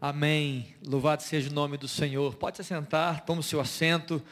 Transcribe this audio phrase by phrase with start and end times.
[0.00, 0.76] Amém.
[0.86, 2.36] Louvado seja o nome do Senhor.
[2.36, 4.22] Pode se sentar, tome o seu assento.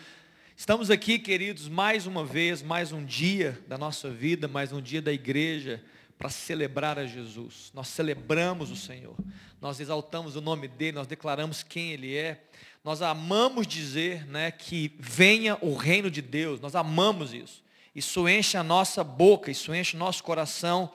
[0.56, 5.02] Estamos aqui, queridos, mais uma vez, mais um dia da nossa vida, mais um dia
[5.02, 5.82] da igreja,
[6.16, 7.72] para celebrar a Jesus.
[7.74, 9.16] Nós celebramos o Senhor,
[9.60, 12.44] nós exaltamos o nome dEle, nós declaramos quem Ele é.
[12.84, 17.60] Nós amamos dizer né, que venha o reino de Deus, nós amamos isso.
[17.92, 20.92] Isso enche a nossa boca, isso enche o nosso coração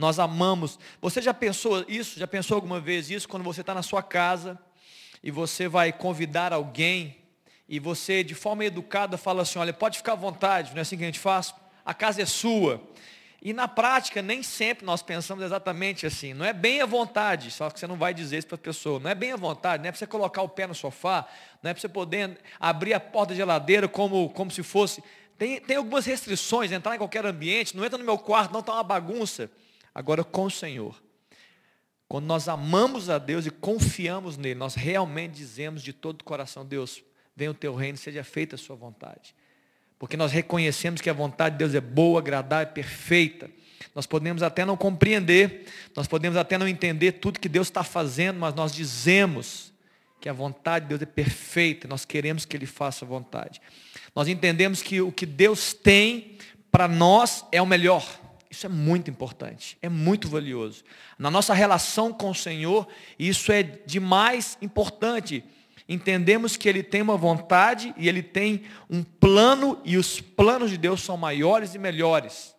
[0.00, 0.78] nós amamos.
[1.00, 2.18] Você já pensou isso?
[2.18, 3.28] Já pensou alguma vez isso?
[3.28, 4.58] Quando você está na sua casa
[5.22, 7.18] e você vai convidar alguém
[7.68, 10.96] e você, de forma educada, fala assim: olha, pode ficar à vontade, não é assim
[10.96, 11.54] que a gente faz?
[11.84, 12.82] A casa é sua.
[13.42, 16.34] E na prática, nem sempre nós pensamos exatamente assim.
[16.34, 18.98] Não é bem à vontade, só que você não vai dizer isso para a pessoa.
[18.98, 21.26] Não é bem à vontade, não é para você colocar o pé no sofá,
[21.62, 25.02] não é para você poder abrir a porta da geladeira como, como se fosse.
[25.38, 28.74] Tem, tem algumas restrições, entrar em qualquer ambiente, não entra no meu quarto, não está
[28.74, 29.50] uma bagunça.
[29.94, 31.00] Agora com o Senhor.
[32.08, 36.64] Quando nós amamos a Deus e confiamos nele, nós realmente dizemos de todo o coração,
[36.64, 37.02] Deus,
[37.36, 39.34] venha o teu reino, seja feita a sua vontade.
[39.98, 43.50] Porque nós reconhecemos que a vontade de Deus é boa, agradável, perfeita.
[43.94, 48.40] Nós podemos até não compreender, nós podemos até não entender tudo que Deus está fazendo,
[48.40, 49.72] mas nós dizemos
[50.20, 53.60] que a vontade de Deus é perfeita, nós queremos que Ele faça a vontade.
[54.14, 56.36] Nós entendemos que o que Deus tem
[56.70, 58.19] para nós é o melhor.
[58.50, 60.82] Isso é muito importante, é muito valioso.
[61.16, 65.44] Na nossa relação com o Senhor, isso é de mais importante.
[65.88, 70.76] Entendemos que Ele tem uma vontade e Ele tem um plano, e os planos de
[70.76, 72.54] Deus são maiores e melhores.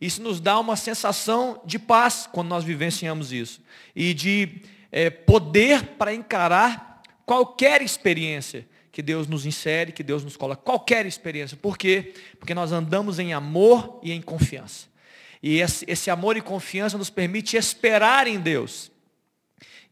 [0.00, 3.60] Isso nos dá uma sensação de paz quando nós vivenciamos isso.
[3.94, 10.36] E de é, poder para encarar qualquer experiência que Deus nos insere, que Deus nos
[10.36, 10.62] coloca.
[10.62, 11.56] Qualquer experiência.
[11.56, 12.14] Por quê?
[12.38, 14.89] Porque nós andamos em amor e em confiança.
[15.42, 18.92] E esse amor e confiança nos permite esperar em Deus.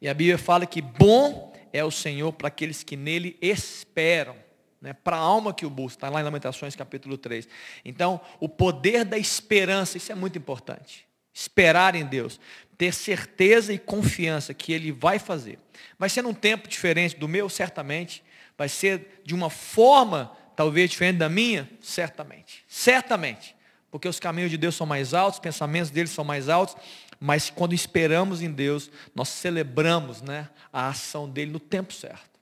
[0.01, 4.37] E a Bíblia fala que bom é o Senhor para aqueles que nele esperam.
[4.81, 7.49] Né, para a alma que o busca, está lá em Lamentações capítulo 3.
[7.85, 11.05] Então, o poder da esperança, isso é muito importante.
[11.35, 12.39] Esperar em Deus,
[12.77, 15.59] ter certeza e confiança que Ele vai fazer.
[15.99, 18.23] Vai ser num tempo diferente do meu, certamente.
[18.57, 22.65] Vai ser de uma forma, talvez diferente da minha, certamente.
[22.69, 23.58] Certamente
[23.91, 26.77] porque os caminhos de Deus são mais altos, os pensamentos dele são mais altos,
[27.21, 32.39] mas quando esperamos em Deus, nós celebramos né, a ação dele no tempo certo.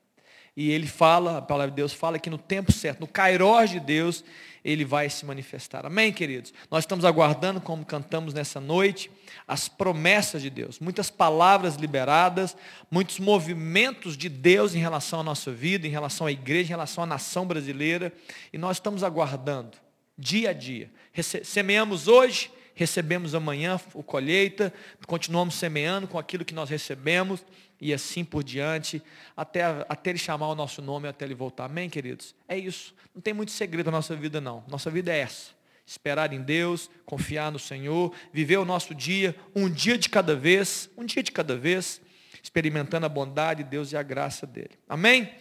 [0.56, 3.78] E ele fala, a palavra de Deus fala que no tempo certo, no cairós de
[3.78, 4.24] Deus,
[4.64, 5.84] ele vai se manifestar.
[5.84, 6.52] Amém, queridos?
[6.70, 9.10] Nós estamos aguardando, como cantamos nessa noite,
[9.46, 10.80] as promessas de Deus.
[10.80, 12.56] Muitas palavras liberadas,
[12.90, 17.04] muitos movimentos de Deus em relação à nossa vida, em relação à igreja, em relação
[17.04, 18.10] à nação brasileira.
[18.50, 19.76] E nós estamos aguardando,
[20.18, 20.90] dia a dia,
[21.22, 24.72] Semeamos hoje, recebemos amanhã o colheita,
[25.06, 27.42] continuamos semeando com aquilo que nós recebemos
[27.80, 29.02] e assim por diante,
[29.34, 31.64] até, até Ele chamar o nosso nome, até Ele voltar.
[31.64, 32.34] Amém, queridos?
[32.46, 32.94] É isso.
[33.14, 34.62] Não tem muito segredo na nossa vida, não.
[34.68, 35.52] Nossa vida é essa.
[35.86, 40.90] Esperar em Deus, confiar no Senhor, viver o nosso dia, um dia de cada vez,
[40.98, 42.00] um dia de cada vez,
[42.42, 44.72] experimentando a bondade de Deus e a graça dEle.
[44.88, 45.32] Amém?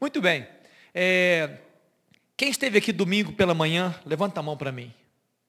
[0.00, 0.46] Muito bem.
[0.94, 1.58] É,
[2.36, 4.92] quem esteve aqui domingo pela manhã, levanta a mão para mim.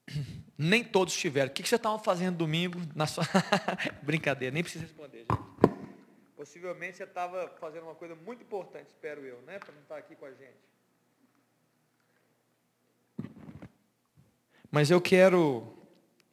[0.57, 1.49] Nem todos tiveram.
[1.49, 3.25] O que você estava fazendo domingo na sua.
[4.01, 5.85] Brincadeira, nem precisa responder, gente.
[6.37, 9.59] Possivelmente você estava fazendo uma coisa muito importante, espero eu, né?
[9.59, 10.55] Para não estar aqui com a gente.
[14.71, 15.75] Mas eu quero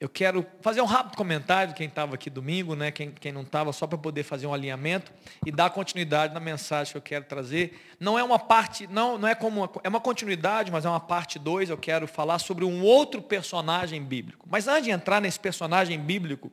[0.02, 3.72] eu quero fazer um rápido comentário, quem estava aqui domingo, né, quem, quem não estava,
[3.72, 5.12] só para poder fazer um alinhamento
[5.46, 7.80] e dar continuidade na mensagem que eu quero trazer.
[8.00, 10.98] Não é uma parte, não, não é como uma, é uma continuidade, mas é uma
[10.98, 14.44] parte 2, eu quero falar sobre um outro personagem bíblico.
[14.50, 16.50] Mas antes de entrar nesse personagem bíblico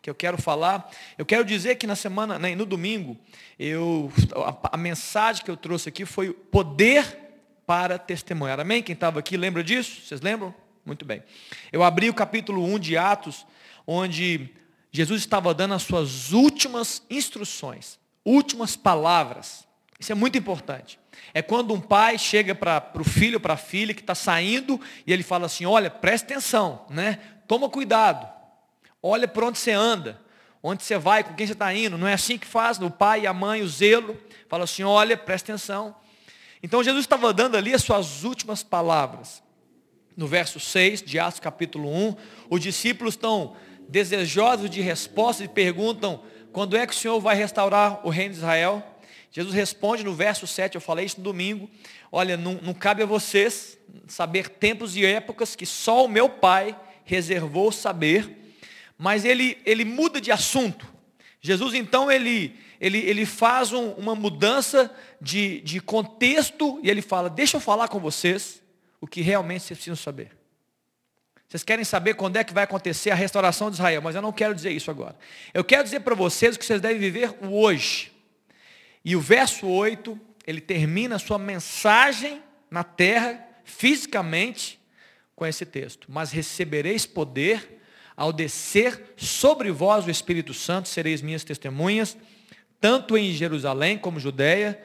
[0.00, 3.18] que eu quero falar, eu quero dizer que na semana, né, no domingo,
[3.58, 7.18] eu, a, a mensagem que eu trouxe aqui foi poder
[7.66, 8.60] para testemunhar.
[8.60, 8.80] Amém?
[8.80, 10.06] Quem estava aqui lembra disso?
[10.06, 10.61] Vocês lembram?
[10.84, 11.22] Muito bem.
[11.70, 13.46] Eu abri o capítulo 1 de Atos,
[13.86, 14.50] onde
[14.90, 19.66] Jesus estava dando as suas últimas instruções, últimas palavras.
[19.98, 20.98] Isso é muito importante.
[21.32, 25.12] É quando um pai chega para o filho, para a filha que está saindo, e
[25.12, 27.20] ele fala assim, olha, presta atenção, né?
[27.46, 28.28] Toma cuidado.
[29.00, 30.20] Olha para onde você anda,
[30.60, 31.96] onde você vai, com quem você está indo.
[31.96, 34.18] Não é assim que faz, o pai a mãe, o zelo.
[34.48, 35.94] Fala assim, olha, presta atenção.
[36.60, 39.42] Então Jesus estava dando ali as suas últimas palavras
[40.16, 42.16] no verso 6 de Atos capítulo 1,
[42.50, 43.56] os discípulos estão
[43.88, 46.22] desejosos de respostas e perguntam,
[46.52, 48.82] quando é que o Senhor vai restaurar o reino de Israel?
[49.30, 51.68] Jesus responde no verso 7, eu falei isso no domingo,
[52.10, 56.78] olha, não, não cabe a vocês saber tempos e épocas que só o meu Pai
[57.04, 58.54] reservou saber,
[58.98, 60.86] mas ele, ele muda de assunto.
[61.40, 67.28] Jesus então ele, ele, ele faz um, uma mudança de, de contexto e ele fala,
[67.28, 68.61] deixa eu falar com vocês
[69.02, 70.30] o que realmente vocês precisam saber.
[71.48, 74.32] Vocês querem saber quando é que vai acontecer a restauração de Israel, mas eu não
[74.32, 75.18] quero dizer isso agora.
[75.52, 78.12] Eu quero dizer para vocês o que vocês devem viver hoje.
[79.04, 82.40] E o verso 8, ele termina a sua mensagem
[82.70, 84.80] na terra, fisicamente,
[85.34, 86.06] com esse texto.
[86.08, 87.82] Mas recebereis poder
[88.16, 92.16] ao descer sobre vós o Espírito Santo, sereis minhas testemunhas,
[92.80, 94.80] tanto em Jerusalém como Judéia,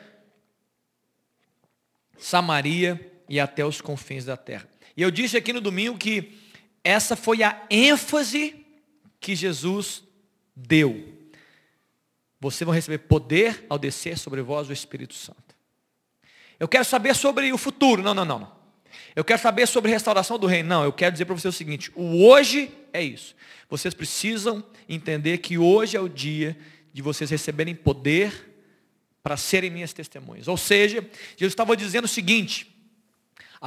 [2.17, 4.68] Samaria e até os confins da terra.
[4.95, 6.38] E eu disse aqui no domingo que
[6.83, 8.65] essa foi a ênfase
[9.19, 10.03] que Jesus
[10.56, 11.13] deu.
[12.39, 15.56] Vocês vão receber poder ao descer sobre vós o Espírito Santo.
[16.59, 18.01] Eu quero saber sobre o futuro.
[18.01, 18.57] Não, não, não.
[19.15, 20.69] Eu quero saber sobre restauração do reino.
[20.69, 23.35] Não, eu quero dizer para você o seguinte: o hoje é isso.
[23.69, 26.57] Vocês precisam entender que hoje é o dia
[26.94, 28.56] de vocês receberem poder
[29.21, 30.47] para serem minhas testemunhas.
[30.47, 31.01] Ou seja,
[31.35, 32.76] Jesus estava dizendo o seguinte: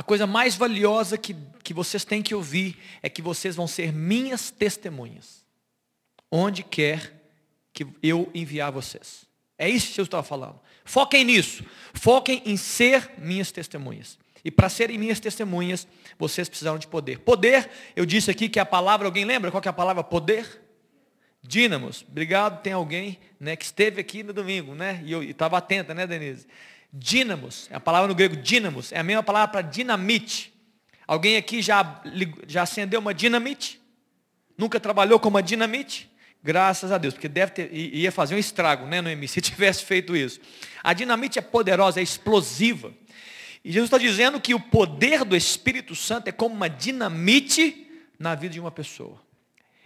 [0.00, 3.92] a coisa mais valiosa que, que vocês têm que ouvir é que vocês vão ser
[3.92, 5.44] minhas testemunhas,
[6.32, 7.22] onde quer
[7.70, 9.26] que eu enviar vocês.
[9.58, 10.58] É isso que Jesus estava falando.
[10.86, 11.62] Foquem nisso.
[11.92, 14.18] Foquem em ser minhas testemunhas.
[14.42, 15.86] E para serem minhas testemunhas,
[16.18, 17.18] vocês precisaram de poder.
[17.18, 20.62] Poder, eu disse aqui que a palavra, alguém lembra qual é a palavra poder?
[21.42, 22.06] Dínamos.
[22.08, 25.02] Obrigado, tem alguém né, que esteve aqui no domingo, né?
[25.04, 26.46] E estava atenta, né, Denise?
[26.92, 30.52] Dínamos, é a palavra no grego dínamos, é a mesma palavra para dinamite.
[31.06, 32.02] Alguém aqui já,
[32.46, 33.80] já acendeu uma dinamite?
[34.56, 36.10] Nunca trabalhou com uma dinamite?
[36.42, 40.16] Graças a Deus, porque deve ter, ia fazer um estrago, né, no se tivesse feito
[40.16, 40.40] isso.
[40.82, 42.92] A dinamite é poderosa, é explosiva.
[43.64, 47.86] E Jesus está dizendo que o poder do Espírito Santo é como uma dinamite
[48.18, 49.20] na vida de uma pessoa.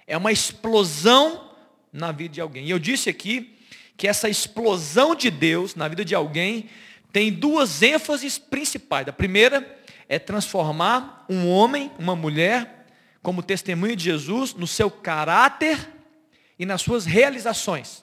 [0.06, 1.50] É uma explosão
[1.92, 2.66] na vida de alguém.
[2.66, 3.56] E eu disse aqui
[3.96, 6.68] que essa explosão de Deus na vida de alguém
[7.14, 9.06] tem duas ênfases principais.
[9.06, 9.78] A primeira
[10.08, 12.88] é transformar um homem, uma mulher,
[13.22, 15.78] como testemunho de Jesus no seu caráter
[16.58, 18.02] e nas suas realizações.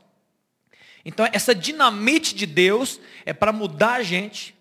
[1.04, 4.56] Então, essa dinamite de Deus é para mudar a gente,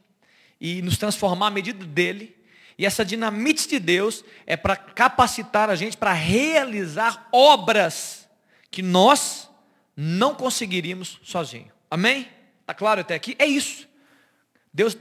[0.60, 2.36] e nos transformar à medida dele.
[2.76, 8.28] E essa dinamite de Deus é para capacitar a gente para realizar obras
[8.68, 9.48] que nós
[9.96, 11.70] não conseguiríamos sozinho.
[11.88, 12.28] Amém?
[12.62, 13.36] Está claro até aqui?
[13.38, 13.88] É isso.
[14.72, 14.96] Deus,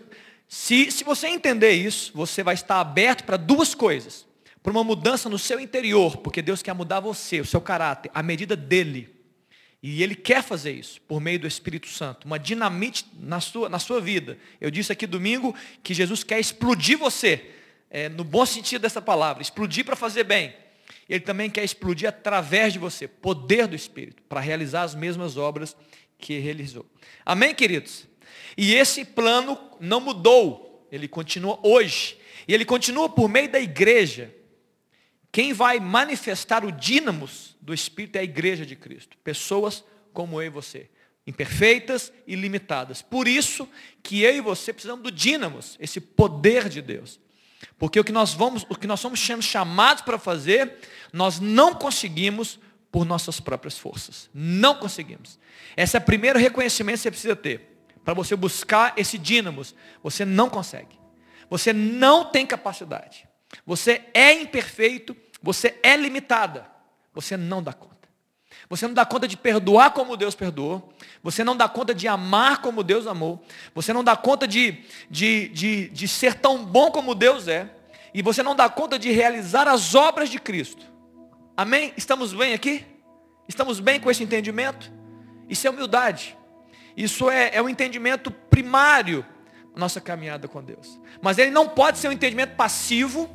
[0.48, 4.28] se, se você entender isso, você vai estar aberto para duas coisas.
[4.64, 8.22] Para uma mudança no seu interior, porque Deus quer mudar você, o seu caráter, à
[8.22, 9.10] medida dele.
[9.82, 13.80] E Ele quer fazer isso por meio do Espírito Santo, uma dinamite na sua, na
[13.80, 14.38] sua vida.
[14.60, 17.52] Eu disse aqui domingo que Jesus quer explodir você,
[17.90, 20.54] é, no bom sentido dessa palavra, explodir para fazer bem.
[21.08, 25.76] Ele também quer explodir através de você, poder do Espírito, para realizar as mesmas obras
[26.18, 26.86] que realizou.
[27.26, 28.09] Amém, queridos?
[28.58, 32.18] E esse plano não mudou, ele continua hoje.
[32.48, 34.34] E ele continua por meio da igreja.
[35.32, 39.18] Quem vai manifestar o dínamos do Espírito é a igreja de Cristo.
[39.24, 40.90] Pessoas como eu e você.
[41.28, 43.02] Imperfeitas e limitadas.
[43.02, 43.70] Por isso
[44.02, 47.20] que eu e você precisamos do dínamos, esse poder de Deus.
[47.78, 50.78] Porque o que nós vamos, o que nós somos chamados para fazer,
[51.14, 52.60] nós não conseguimos
[52.92, 54.30] por nossas próprias forças.
[54.34, 55.38] Não conseguimos.
[55.78, 57.79] Esse é o primeiro reconhecimento que você precisa ter.
[58.10, 59.76] Para você buscar esse dínamos.
[60.02, 61.00] Você não consegue.
[61.48, 63.30] Você não tem capacidade.
[63.68, 66.66] Você é imperfeito, você é limitada.
[67.14, 68.10] Você não dá conta.
[68.68, 70.92] Você não dá conta de perdoar como Deus perdoou.
[71.22, 73.46] Você não dá conta de amar como Deus amou.
[73.76, 77.70] Você não dá conta de, de, de, de ser tão bom como Deus é.
[78.12, 80.84] E você não dá conta de realizar as obras de Cristo.
[81.56, 81.94] Amém?
[81.96, 82.84] Estamos bem aqui?
[83.48, 84.92] Estamos bem com esse entendimento?
[85.48, 86.39] Isso é humildade.
[86.96, 89.26] Isso é, é um entendimento primário
[89.80, 91.00] nossa caminhada com Deus.
[91.22, 93.30] Mas ele não pode ser um entendimento passivo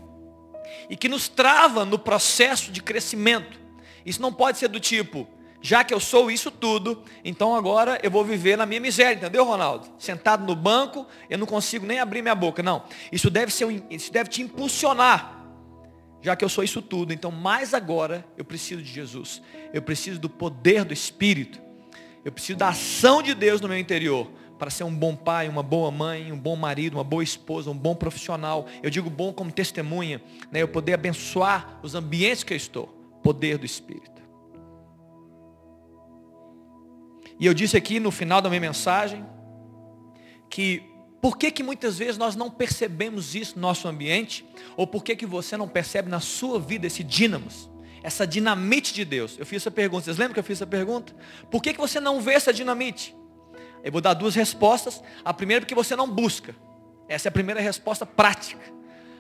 [0.89, 3.59] e que nos trava no processo de crescimento.
[4.05, 5.27] Isso não pode ser do tipo,
[5.63, 9.45] já que eu sou isso tudo, então agora eu vou viver na minha miséria, entendeu,
[9.45, 9.89] Ronaldo?
[9.99, 12.63] Sentado no banco, eu não consigo nem abrir minha boca.
[12.63, 15.43] Não, isso deve, ser, isso deve te impulsionar.
[16.21, 19.43] Já que eu sou isso tudo, então mais agora eu preciso de Jesus.
[19.73, 21.64] Eu preciso do poder do Espírito.
[22.25, 25.63] Eu preciso da ação de Deus no meu interior para ser um bom pai, uma
[25.63, 28.67] boa mãe, um bom marido, uma boa esposa, um bom profissional.
[28.83, 30.63] Eu digo bom como testemunha, né?
[30.63, 32.87] eu poder abençoar os ambientes que eu estou.
[33.23, 34.23] Poder do Espírito.
[37.39, 39.25] E eu disse aqui no final da minha mensagem
[40.49, 40.83] que
[41.21, 44.45] por que, que muitas vezes nós não percebemos isso no nosso ambiente?
[44.77, 47.69] Ou por que, que você não percebe na sua vida esse dínamos?
[48.05, 49.39] Essa dinamite de Deus.
[49.39, 51.15] Eu fiz essa pergunta, vocês lembram que eu fiz essa pergunta?
[51.51, 53.17] Por que, que você não vê essa dinamite?
[53.83, 55.03] Eu vou dar duas respostas.
[55.25, 56.55] A primeira porque você não busca.
[57.09, 58.63] Essa é a primeira resposta prática.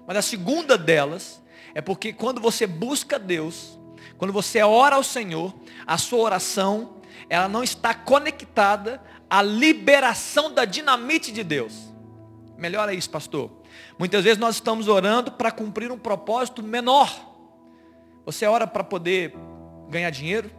[0.07, 1.43] Mas a segunda delas
[1.75, 3.79] é porque quando você busca Deus,
[4.19, 5.55] quando você ora ao Senhor,
[5.87, 6.97] a sua oração,
[7.31, 11.91] ela não está conectada à liberação da dinamite de Deus.
[12.59, 13.51] Melhor é isso, pastor.
[13.99, 17.34] Muitas vezes nós estamos orando para cumprir um propósito menor.
[18.25, 19.35] Você ora para poder
[19.89, 20.51] ganhar dinheiro?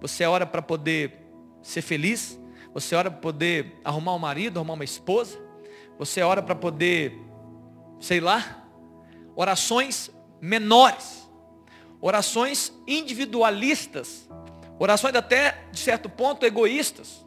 [0.00, 1.20] Você ora para poder
[1.62, 2.38] ser feliz?
[2.72, 5.38] Você ora para poder arrumar um marido, arrumar uma esposa?
[5.98, 7.18] Você ora para poder,
[8.00, 8.66] sei lá,
[9.36, 10.10] orações
[10.40, 11.28] menores,
[12.00, 14.28] orações individualistas,
[14.78, 17.26] orações até, de certo ponto, egoístas.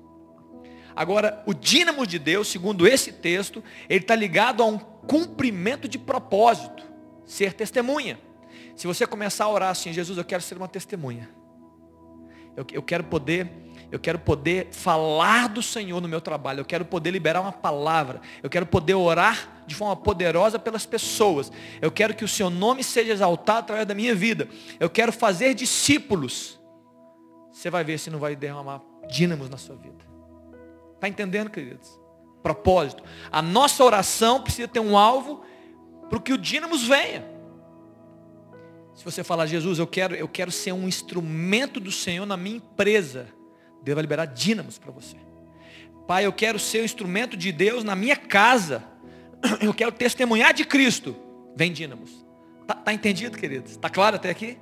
[0.95, 5.99] Agora, o dínamo de Deus, segundo esse texto, ele está ligado a um cumprimento de
[5.99, 6.83] propósito,
[7.25, 8.19] ser testemunha.
[8.75, 11.29] Se você começar a orar assim, Jesus, eu quero ser uma testemunha.
[12.55, 13.51] Eu, eu quero poder,
[13.91, 16.61] eu quero poder falar do Senhor no meu trabalho.
[16.61, 18.21] Eu quero poder liberar uma palavra.
[18.41, 21.51] Eu quero poder orar de forma poderosa pelas pessoas.
[21.81, 24.47] Eu quero que o seu nome seja exaltado através da minha vida.
[24.79, 26.59] Eu quero fazer discípulos.
[27.51, 30.03] Você vai ver se não vai derramar dínamos na sua vida.
[30.95, 31.99] Está entendendo, queridos?
[32.41, 33.03] Propósito.
[33.31, 35.43] A nossa oração precisa ter um alvo
[36.09, 37.32] para que o dínamos venha.
[38.95, 42.57] Se você falar, Jesus, eu quero, eu quero ser um instrumento do Senhor na minha
[42.57, 43.27] empresa,
[43.81, 45.17] Deus vai liberar dínamos para você.
[46.07, 48.83] Pai, eu quero ser o um instrumento de Deus na minha casa.
[49.61, 51.15] Eu quero testemunhar de Cristo.
[51.55, 52.25] Vem dínamos.
[52.67, 53.71] Tá, tá entendido, queridos?
[53.71, 54.57] Está claro até aqui?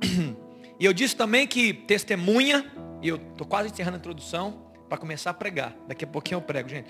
[0.78, 2.70] E eu disse também que testemunha,
[3.00, 5.74] e eu estou quase encerrando a introdução para começar a pregar.
[5.88, 6.86] Daqui a pouquinho eu prego, gente.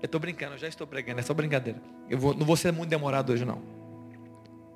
[0.00, 1.82] Eu estou brincando, eu já estou pregando, é só brincadeira.
[2.08, 3.60] Eu vou, não vou ser muito demorado hoje não.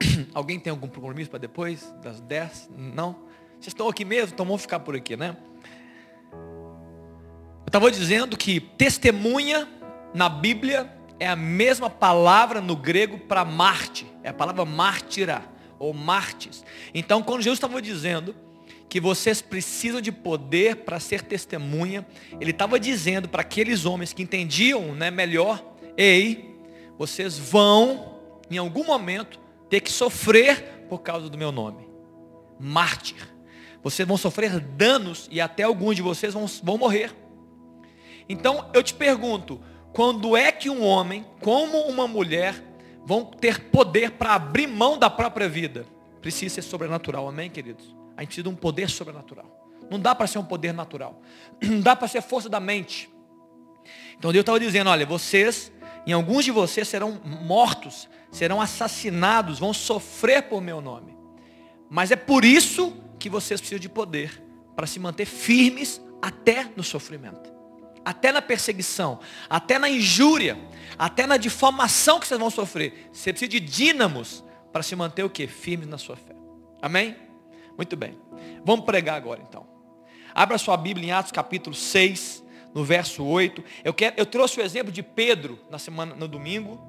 [0.34, 2.70] Alguém tem algum compromisso para depois das 10?
[2.76, 3.12] Não?
[3.52, 4.34] Vocês estão aqui mesmo?
[4.34, 5.36] Então vamos ficar por aqui, né?
[6.32, 9.68] Eu estava dizendo que testemunha
[10.12, 14.06] na Bíblia é a mesma palavra no grego para Marte.
[14.24, 15.42] É a palavra mártira
[15.78, 16.64] ou martes.
[16.92, 18.34] Então quando Jesus estava dizendo
[18.92, 22.06] que vocês precisam de poder para ser testemunha.
[22.38, 25.64] Ele estava dizendo para aqueles homens que entendiam né, melhor,
[25.96, 26.54] ei,
[26.98, 28.18] vocês vão,
[28.50, 31.88] em algum momento, ter que sofrer por causa do meu nome.
[32.60, 33.16] Mártir.
[33.82, 37.16] Vocês vão sofrer danos e até alguns de vocês vão, vão morrer.
[38.28, 39.58] Então eu te pergunto,
[39.94, 42.62] quando é que um homem, como uma mulher,
[43.06, 45.86] vão ter poder para abrir mão da própria vida?
[46.20, 48.01] Precisa ser sobrenatural, amém, queridos?
[48.22, 49.68] A gente precisa de um poder sobrenatural.
[49.90, 51.20] Não dá para ser um poder natural.
[51.60, 53.10] Não dá para ser força da mente.
[54.16, 55.72] Então Deus estava dizendo, olha, vocês,
[56.06, 61.16] em alguns de vocês serão mortos, serão assassinados, vão sofrer por meu nome.
[61.90, 64.40] Mas é por isso que vocês precisam de poder
[64.76, 67.52] para se manter firmes até no sofrimento,
[68.04, 69.18] até na perseguição,
[69.50, 70.56] até na injúria,
[70.96, 73.10] até na difamação que vocês vão sofrer.
[73.12, 75.48] Você precisa de dínamos para se manter o que?
[75.48, 76.36] Firmes na sua fé.
[76.80, 77.31] Amém?
[77.76, 78.18] Muito bem.
[78.64, 79.66] Vamos pregar agora então.
[80.34, 83.62] Abra sua Bíblia em Atos capítulo 6, no verso 8.
[83.84, 86.80] Eu, quero, eu trouxe o exemplo de Pedro na semana, no domingo.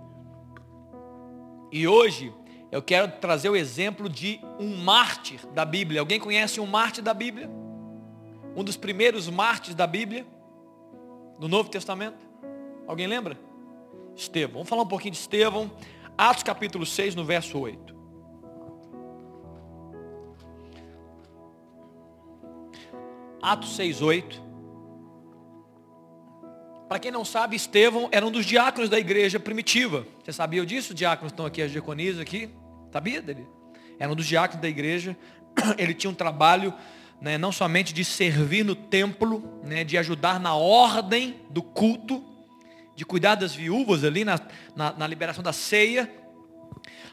[1.72, 2.34] E hoje
[2.72, 6.00] eu quero trazer o exemplo de um mártir da Bíblia.
[6.00, 7.50] Alguém conhece um mártir da Bíblia?
[8.56, 10.26] Um dos primeiros mártires da Bíblia?
[11.40, 12.26] Do Novo Testamento?
[12.88, 13.38] Alguém lembra?
[14.16, 14.56] Estevão.
[14.56, 15.72] Vamos falar um pouquinho de Estevão.
[16.18, 17.93] Atos capítulo 6, no verso 8.
[23.44, 24.42] Atos 6,8.
[26.88, 30.08] Para quem não sabe, Estevão era um dos diáconos da igreja primitiva.
[30.24, 30.94] Você sabia disso?
[30.94, 32.50] Diáconos estão aqui, as diaconisas aqui.
[32.90, 33.46] Sabia dele?
[34.00, 35.18] Era um dos diáconos da igreja.
[35.78, 36.74] Ele tinha um trabalho
[37.20, 42.24] né, não somente de servir no templo, né, de ajudar na ordem do culto,
[42.96, 44.40] de cuidar das viúvas ali na,
[44.74, 46.10] na, na liberação da ceia,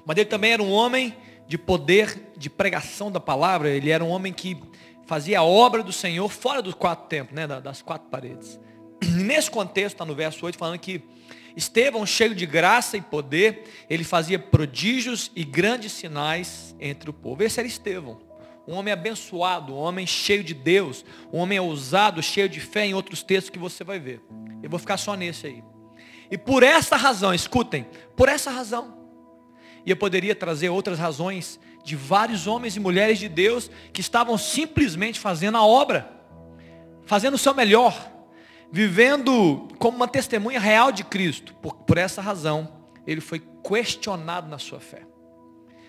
[0.05, 3.71] mas ele também era um homem de poder de pregação da palavra.
[3.71, 4.57] Ele era um homem que
[5.11, 8.61] fazia a obra do Senhor fora dos quatro templos, né, das quatro paredes.
[9.03, 11.03] E nesse contexto, está no verso 8, falando que
[11.57, 17.43] Estevão, cheio de graça e poder, ele fazia prodígios e grandes sinais entre o povo.
[17.43, 18.21] Esse era Estevão,
[18.69, 22.95] um homem abençoado, um homem cheio de Deus, um homem ousado, cheio de fé em
[22.95, 24.23] outros textos que você vai ver.
[24.63, 25.65] Eu vou ficar só nesse aí.
[26.31, 28.97] E por essa razão, escutem, por essa razão,
[29.85, 34.37] e eu poderia trazer outras razões de vários homens e mulheres de Deus que estavam
[34.37, 36.11] simplesmente fazendo a obra,
[37.07, 38.11] fazendo o seu melhor,
[38.71, 41.55] vivendo como uma testemunha real de Cristo.
[41.55, 45.03] Por, por essa razão, ele foi questionado na sua fé.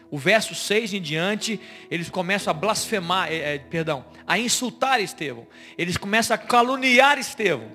[0.10, 5.48] o verso 6 em diante, eles começam a blasfemar, é, é, perdão, a insultar Estevão.
[5.78, 7.72] Eles começam a caluniar Estevão.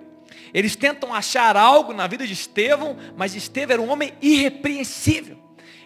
[0.53, 5.39] Eles tentam achar algo na vida de Estevão, mas Estevão era um homem irrepreensível.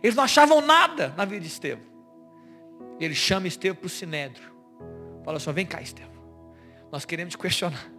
[0.02, 1.89] Eles não achavam nada na vida de Estevão.
[3.00, 4.50] Ele chama Estevão para o sinédrio.
[5.24, 6.10] Fala só, vem cá, Estevão.
[6.92, 7.90] Nós queremos te questionar.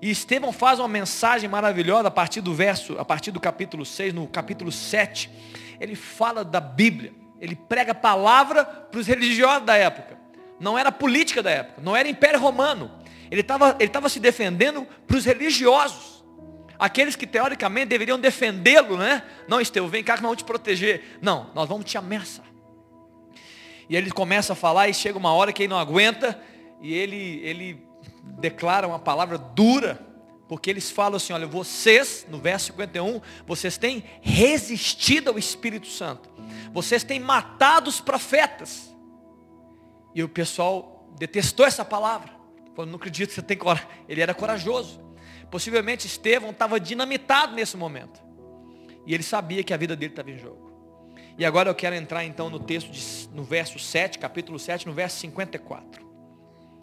[0.00, 4.14] E Estevão faz uma mensagem maravilhosa a partir do verso, a partir do capítulo 6,
[4.14, 5.30] no capítulo 7.
[5.80, 7.12] Ele fala da Bíblia.
[7.40, 10.18] Ele prega a palavra para os religiosos da época.
[10.58, 12.90] Não era política da época, não era império romano.
[13.30, 16.24] Ele estava ele tava se defendendo para os religiosos.
[16.78, 19.22] Aqueles que teoricamente deveriam defendê-lo, né?
[19.48, 21.18] Não, Estevão, vem cá que nós vamos te proteger.
[21.20, 22.47] Não, nós vamos te ameaçar.
[23.88, 26.38] E ele começa a falar e chega uma hora que ele não aguenta
[26.80, 27.88] e ele, ele
[28.22, 30.06] declara uma palavra dura,
[30.48, 36.30] porque eles falam assim, olha, vocês, no verso 51, vocês têm resistido ao Espírito Santo.
[36.72, 38.94] Vocês têm matado os profetas.
[40.14, 42.30] E o pessoal detestou essa palavra.
[42.74, 43.88] Falou, não acredito que você tem coragem.
[44.08, 45.00] Ele era corajoso.
[45.50, 48.20] Possivelmente Estevão estava dinamitado nesse momento.
[49.06, 50.67] E ele sabia que a vida dele estava em jogo.
[51.38, 54.92] E agora eu quero entrar então no texto, de, no verso 7, capítulo 7, no
[54.92, 56.04] verso 54.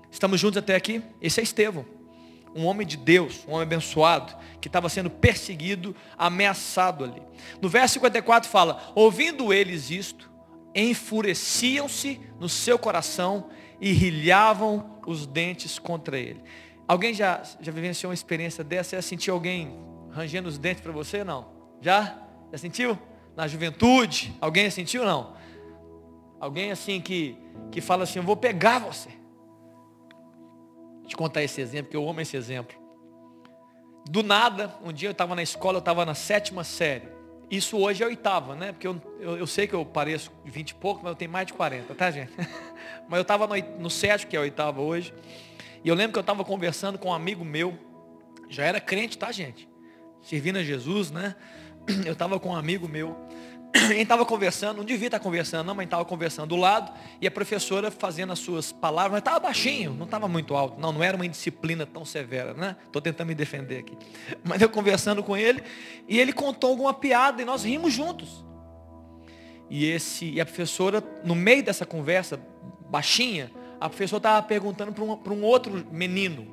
[0.10, 1.04] Estamos juntos até aqui?
[1.22, 1.86] Esse é Estevão.
[2.56, 7.22] Um homem de Deus, um homem abençoado, que estava sendo perseguido, ameaçado ali.
[7.62, 10.32] No verso 54 fala, ouvindo eles isto,
[10.74, 13.50] enfureciam-se no seu coração
[13.82, 16.42] e rilhavam os dentes contra ele.
[16.88, 18.96] Alguém já, já vivenciou uma experiência dessa?
[18.96, 19.78] Já sentiu alguém
[20.12, 21.26] rangendo os dentes para você?
[21.26, 21.52] Não?
[21.82, 22.18] Já?
[22.54, 22.98] Já sentiu?
[23.36, 24.34] Na juventude?
[24.40, 25.06] Alguém sentiu?
[25.06, 25.36] Não?
[26.40, 27.38] Alguém assim que,
[27.72, 29.10] que fala assim, eu vou pegar você
[31.08, 32.76] te contar esse exemplo, porque eu amo esse exemplo.
[34.10, 37.08] Do nada, um dia eu estava na escola, eu estava na sétima série.
[37.50, 38.72] Isso hoje é oitava, né?
[38.72, 41.48] Porque eu, eu, eu, sei que eu pareço 20 e pouco, mas eu tenho mais
[41.48, 42.32] de 40, tá, gente?
[43.08, 45.14] mas eu estava no, no sétimo, que é a oitava hoje.
[45.84, 47.78] E eu lembro que eu estava conversando com um amigo meu,
[48.50, 49.70] já era crente, tá, gente?
[50.22, 51.36] Servindo a Jesus, né?
[52.06, 53.16] Eu estava com um amigo meu
[53.88, 57.32] gente estava conversando, não devia estar conversando, não, mas estava conversando do lado, e a
[57.32, 60.80] professora fazendo as suas palavras, mas estava baixinho, não estava muito alto.
[60.80, 62.76] Não, não era uma disciplina tão severa, né?
[62.86, 63.98] Estou tentando me defender aqui.
[64.44, 65.62] Mas eu conversando com ele,
[66.08, 68.46] e ele contou alguma piada, e nós rimos juntos.
[69.70, 72.40] E, esse, e a professora, no meio dessa conversa,
[72.90, 76.48] baixinha, a professora estava perguntando para um, um outro menino.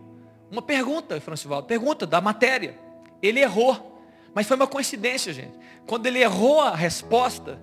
[0.50, 2.78] Uma pergunta, Francivaldo, pergunta da matéria.
[3.22, 3.91] Ele errou.
[4.34, 5.58] Mas foi uma coincidência, gente.
[5.86, 7.60] Quando ele errou a resposta,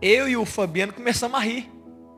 [0.00, 1.70] eu e o Fabiano começamos a rir.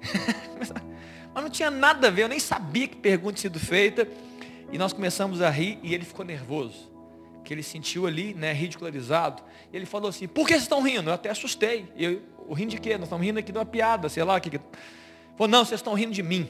[1.35, 4.09] Mas não tinha nada a ver, eu nem sabia que pergunta tinha sido feita.
[4.71, 6.91] E nós começamos a rir e ele ficou nervoso.
[7.45, 9.43] Que ele sentiu ali, né, ridicularizado.
[9.73, 11.11] E ele falou assim, por que vocês estão rindo?
[11.11, 11.91] Eu até assustei.
[11.97, 12.95] Eu, o rindo de quê?
[12.95, 14.39] Nós estamos rindo aqui de uma piada, sei lá.
[14.39, 14.61] Que...
[15.37, 16.49] Falou, não, vocês estão rindo de mim.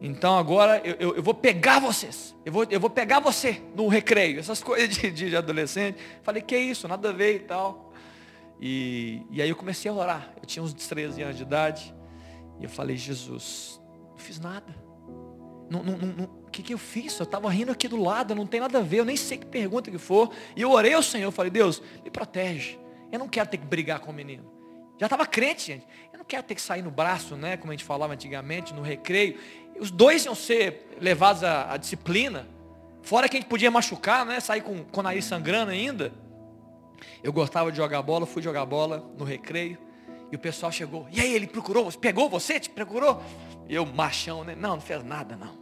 [0.00, 2.34] Então agora eu, eu, eu, vou pegar vocês.
[2.44, 4.38] Eu vou, eu vou pegar você no recreio.
[4.40, 5.98] Essas coisas de, de adolescente.
[6.22, 7.92] Falei, que isso, nada a ver e tal.
[8.60, 10.32] E, e aí eu comecei a orar.
[10.40, 11.94] Eu tinha uns 13 anos de idade.
[12.60, 13.80] E eu falei, Jesus,
[14.10, 14.74] não fiz nada.
[15.70, 17.18] O que, que eu fiz?
[17.18, 19.46] Eu estava rindo aqui do lado, não tem nada a ver, eu nem sei que
[19.46, 20.32] pergunta que for.
[20.56, 22.78] E eu orei ao Senhor, falei, Deus, me protege.
[23.12, 24.57] Eu não quero ter que brigar com o menino.
[24.98, 25.86] Já estava crente, gente.
[26.12, 27.56] Eu não quero ter que sair no braço, né?
[27.56, 29.38] Como a gente falava antigamente, no recreio.
[29.78, 32.48] Os dois iam ser levados à, à disciplina.
[33.02, 34.40] Fora que a gente podia machucar, né?
[34.40, 36.12] Sair com, com o nariz sangrando ainda.
[37.22, 39.78] Eu gostava de jogar bola, fui jogar bola no recreio.
[40.32, 41.06] E o pessoal chegou.
[41.12, 41.90] E aí, ele procurou?
[41.92, 42.58] Pegou você?
[42.58, 43.22] Te procurou?
[43.68, 44.56] Eu, machão, né?
[44.56, 45.56] Não, não fez nada, não.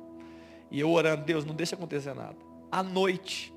[0.70, 2.36] E eu orando, Deus, não deixa acontecer nada.
[2.72, 3.52] À noite,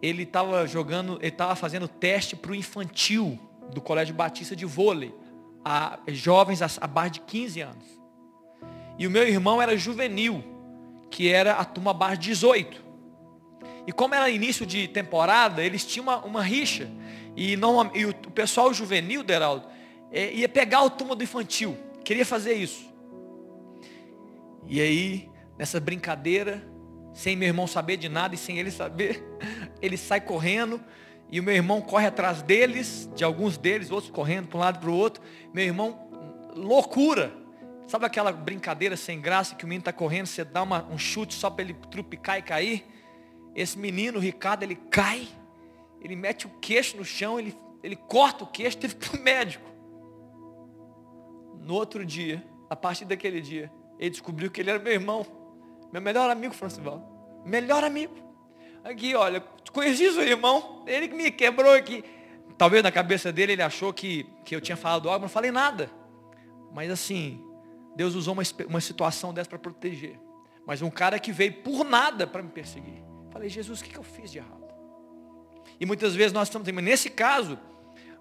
[0.00, 5.14] ele estava jogando, ele estava fazendo teste para o infantil do Colégio Batista de vôlei.
[5.64, 7.84] A jovens abaixo de 15 anos.
[8.98, 10.42] E o meu irmão era juvenil,
[11.10, 12.82] que era a turma abaixo de 18.
[13.86, 16.88] E como era início de temporada, eles tinham uma, uma rixa.
[17.36, 19.66] E, não, e o, pessoal juvenil, Deraldo,
[20.10, 21.76] é, ia pegar o turma do infantil.
[22.04, 22.92] Queria fazer isso.
[24.66, 26.62] E aí, nessa brincadeira,
[27.12, 29.24] sem meu irmão saber de nada e sem ele saber,
[29.80, 30.80] ele sai correndo.
[31.32, 34.78] E o meu irmão corre atrás deles, de alguns deles, outros correndo para um lado
[34.78, 35.22] para o outro.
[35.50, 35.98] Meu irmão,
[36.54, 37.32] loucura.
[37.86, 41.32] Sabe aquela brincadeira sem graça que o menino está correndo, você dá uma, um chute
[41.32, 42.86] só para ele trupicar e cair?
[43.54, 45.26] Esse menino, o Ricardo, ele cai,
[46.02, 49.64] ele mete o queixo no chão, ele, ele corta o queixo, teve para o médico.
[51.60, 55.26] No outro dia, a partir daquele dia, ele descobriu que ele era meu irmão,
[55.90, 57.42] meu melhor amigo, Francival.
[57.46, 58.14] Melhor amigo.
[58.84, 59.40] Aqui, olha,
[59.72, 62.04] conheci seu irmão, ele que me quebrou aqui.
[62.58, 65.90] Talvez na cabeça dele ele achou que, que eu tinha falado algo, não falei nada.
[66.72, 67.44] Mas assim,
[67.94, 70.18] Deus usou uma, uma situação dessa para proteger.
[70.66, 73.02] Mas um cara que veio por nada para me perseguir.
[73.30, 74.62] Falei, Jesus, o que, que eu fiz de errado?
[75.80, 77.58] E muitas vezes nós estamos, nesse caso,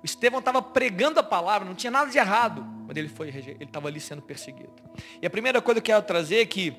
[0.01, 3.63] o Estevão estava pregando a palavra, não tinha nada de errado, mas ele foi ele
[3.63, 4.73] estava ali sendo perseguido.
[5.21, 6.73] E a primeira coisa que eu quero trazer é que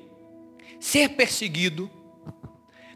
[0.79, 1.89] ser perseguido,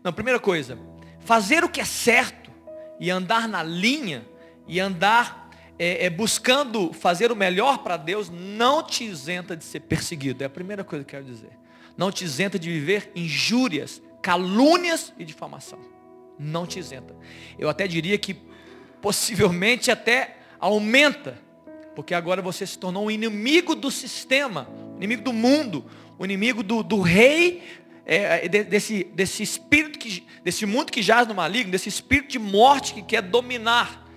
[0.07, 0.79] não, primeira coisa,
[1.19, 2.49] fazer o que é certo
[2.97, 4.25] e andar na linha
[4.65, 9.81] e andar é, é, buscando fazer o melhor para Deus não te isenta de ser
[9.81, 10.43] perseguido.
[10.43, 11.49] É a primeira coisa que eu quero dizer.
[11.97, 15.79] Não te isenta de viver injúrias, calúnias e difamação.
[16.39, 17.13] Não te isenta.
[17.59, 18.33] Eu até diria que
[19.01, 21.37] possivelmente até aumenta,
[21.97, 25.83] porque agora você se tornou um inimigo do sistema, inimigo do mundo,
[26.17, 27.61] o inimigo do, do rei,
[28.07, 32.39] é, é desse, desse espírito, que, desse mundo que jaz no maligno, desse espírito de
[32.39, 34.07] morte que quer dominar.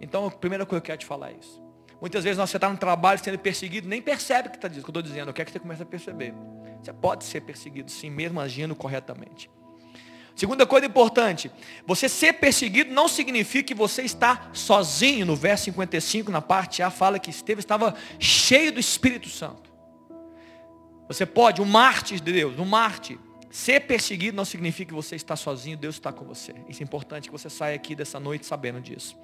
[0.00, 1.60] Então, a primeira coisa que eu quero te falar é isso.
[2.00, 4.80] Muitas vezes você está no trabalho sendo perseguido, nem percebe o que, tá, que eu
[4.80, 5.28] estou dizendo.
[5.28, 6.32] Eu quero que você comece a perceber.
[6.80, 9.50] Você pode ser perseguido sim, mesmo agindo corretamente.
[10.34, 11.50] Segunda coisa importante,
[11.84, 15.26] você ser perseguido não significa que você está sozinho.
[15.26, 19.68] No verso 55, na parte A, fala que Estevão estava cheio do Espírito Santo.
[21.08, 23.18] Você pode, um mártir de Deus, um mártir,
[23.50, 26.54] ser perseguido não significa que você está sozinho, Deus está com você.
[26.68, 29.16] Isso é importante que você saia aqui dessa noite sabendo disso.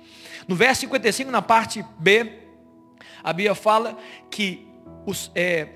[0.49, 2.41] No verso 55, na parte B,
[3.23, 3.97] a Bíblia fala
[4.31, 4.67] que
[5.07, 5.69] os, é,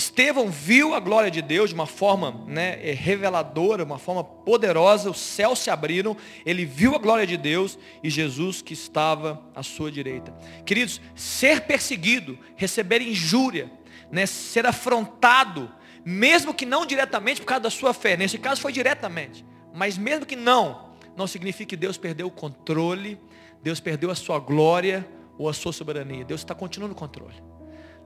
[0.00, 5.10] Estevão viu a glória de Deus de uma forma né, é, reveladora, uma forma poderosa,
[5.10, 9.62] os céus se abriram, ele viu a glória de Deus e Jesus que estava à
[9.62, 10.32] sua direita.
[10.64, 13.70] Queridos, ser perseguido, receber injúria,
[14.10, 15.70] né, ser afrontado,
[16.04, 20.26] mesmo que não diretamente por causa da sua fé, nesse caso foi diretamente, mas mesmo
[20.26, 23.18] que não, não significa que Deus perdeu o controle,
[23.62, 25.06] Deus perdeu a sua glória
[25.38, 27.34] ou a sua soberania, Deus está continuando no controle.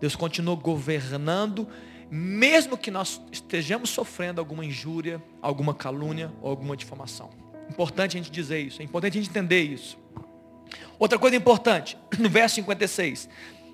[0.01, 1.69] Deus continua governando,
[2.11, 7.31] mesmo que nós estejamos sofrendo alguma injúria, alguma calúnia ou alguma difamação.
[7.71, 9.99] Importante a gente dizer isso, é importante a gente entender isso.
[10.99, 13.29] Outra coisa importante, no verso 56,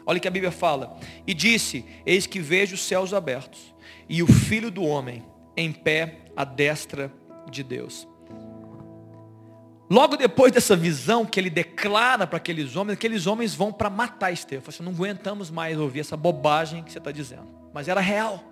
[0.06, 0.98] olha o que a Bíblia fala.
[1.26, 3.74] E disse, eis que vejo os céus abertos,
[4.10, 5.24] e o Filho do Homem
[5.56, 7.12] em pé à destra
[7.48, 8.08] de Deus.
[9.88, 14.32] Logo depois dessa visão que ele declara para aqueles homens, aqueles homens vão para matar
[14.32, 14.64] Estevão.
[14.66, 17.46] Assim, não aguentamos mais ouvir essa bobagem que você está dizendo.
[17.72, 18.42] Mas era real.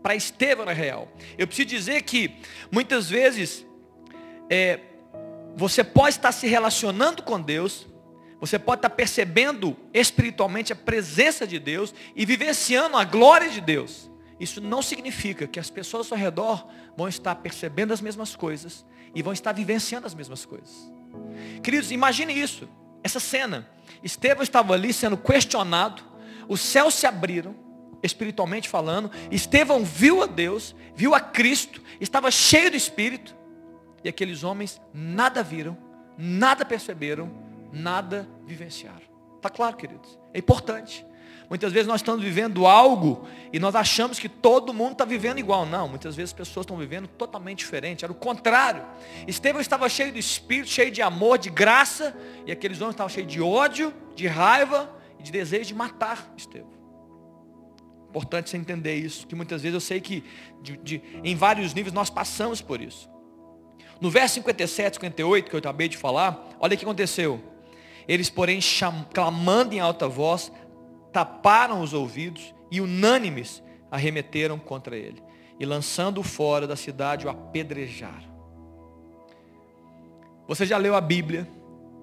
[0.00, 1.08] Para Estevão era real.
[1.36, 2.36] Eu preciso dizer que
[2.70, 3.66] muitas vezes
[4.48, 4.78] é,
[5.56, 7.86] você pode estar se relacionando com Deus,
[8.38, 14.13] você pode estar percebendo espiritualmente a presença de Deus e vivenciando a glória de Deus.
[14.44, 19.22] Isso não significa que as pessoas ao redor vão estar percebendo as mesmas coisas e
[19.22, 20.92] vão estar vivenciando as mesmas coisas.
[21.62, 22.68] Queridos, imagine isso,
[23.02, 23.66] essa cena.
[24.02, 26.02] Estevão estava ali sendo questionado,
[26.46, 27.56] os céus se abriram,
[28.02, 29.10] espiritualmente falando.
[29.30, 33.34] Estevão viu a Deus, viu a Cristo, estava cheio do Espírito.
[34.04, 35.74] E aqueles homens nada viram,
[36.18, 37.32] nada perceberam,
[37.72, 39.00] nada vivenciaram.
[39.36, 40.18] Está claro, queridos?
[40.34, 41.06] É importante.
[41.48, 45.66] Muitas vezes nós estamos vivendo algo e nós achamos que todo mundo está vivendo igual.
[45.66, 48.04] Não, muitas vezes as pessoas estão vivendo totalmente diferente.
[48.04, 48.82] Era o contrário.
[49.26, 53.30] Estevão estava cheio de espírito, cheio de amor, de graça, e aqueles homens estavam cheios
[53.30, 56.72] de ódio, de raiva e de desejo de matar Estevão.
[58.08, 60.22] Importante você entender isso, que muitas vezes eu sei que
[60.62, 63.10] de, de, em vários níveis nós passamos por isso.
[64.00, 67.40] No verso 57, 58, que eu acabei de falar, olha o que aconteceu.
[68.06, 70.52] Eles, porém, cham, clamando em alta voz,
[71.14, 75.22] taparam os ouvidos e unânimes arremeteram contra ele.
[75.60, 78.34] E lançando-o fora da cidade, o apedrejaram.
[80.48, 81.48] Você já leu a Bíblia,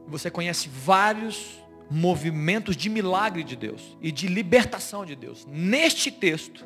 [0.08, 5.46] você conhece vários movimentos de milagre de Deus e de libertação de Deus.
[5.46, 6.66] Neste texto,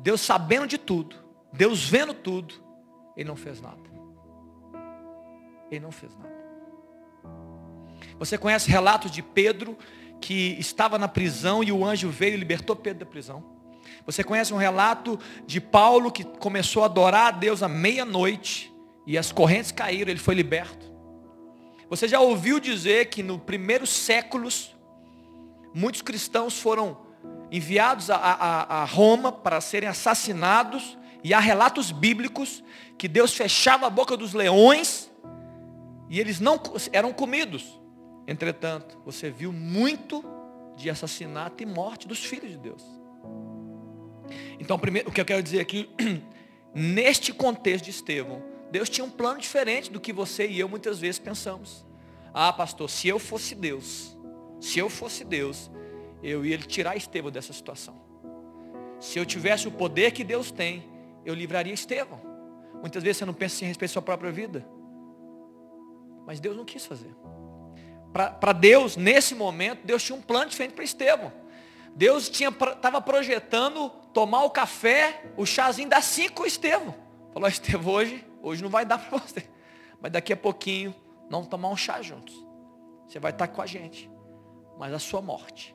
[0.00, 1.16] Deus sabendo de tudo,
[1.50, 2.54] Deus vendo tudo,
[3.16, 3.80] Ele não fez nada.
[5.70, 6.34] Ele não fez nada.
[8.18, 9.76] Você conhece relatos de Pedro
[10.20, 13.44] que estava na prisão e o anjo veio e libertou Pedro da prisão.
[14.06, 18.72] Você conhece um relato de Paulo que começou a adorar a Deus à meia-noite
[19.06, 20.92] e as correntes caíram, ele foi liberto.
[21.88, 24.74] Você já ouviu dizer que no primeiros séculos
[25.74, 26.96] muitos cristãos foram
[27.50, 32.64] enviados a, a, a Roma para serem assassinados e há relatos bíblicos
[32.98, 35.10] que Deus fechava a boca dos leões
[36.08, 36.60] e eles não
[36.92, 37.80] eram comidos.
[38.26, 40.24] Entretanto, você viu muito
[40.76, 42.82] de assassinato e morte dos filhos de Deus.
[44.58, 45.90] Então, primeiro, o que eu quero dizer aqui,
[46.74, 50.98] neste contexto de Estevão, Deus tinha um plano diferente do que você e eu muitas
[50.98, 51.86] vezes pensamos.
[52.32, 54.16] Ah, pastor, se eu fosse Deus,
[54.60, 55.70] se eu fosse Deus,
[56.22, 58.02] eu ia tirar Estevão dessa situação.
[58.98, 60.82] Se eu tivesse o poder que Deus tem,
[61.24, 62.20] eu livraria Estevão.
[62.80, 64.66] Muitas vezes você não pensa a respeito da sua própria vida.
[66.26, 67.14] Mas Deus não quis fazer.
[68.14, 71.32] Para Deus, nesse momento, Deus tinha um plano diferente para Estevão.
[71.96, 76.94] Deus estava projetando tomar o café, o chazinho das cinco com Estevão.
[77.32, 79.48] Falou, Estevão, hoje, hoje não vai dar para você.
[80.00, 80.94] Mas daqui a pouquinho,
[81.28, 82.32] vamos tomar um chá juntos.
[83.08, 84.08] Você vai estar com a gente.
[84.78, 85.74] Mas a sua morte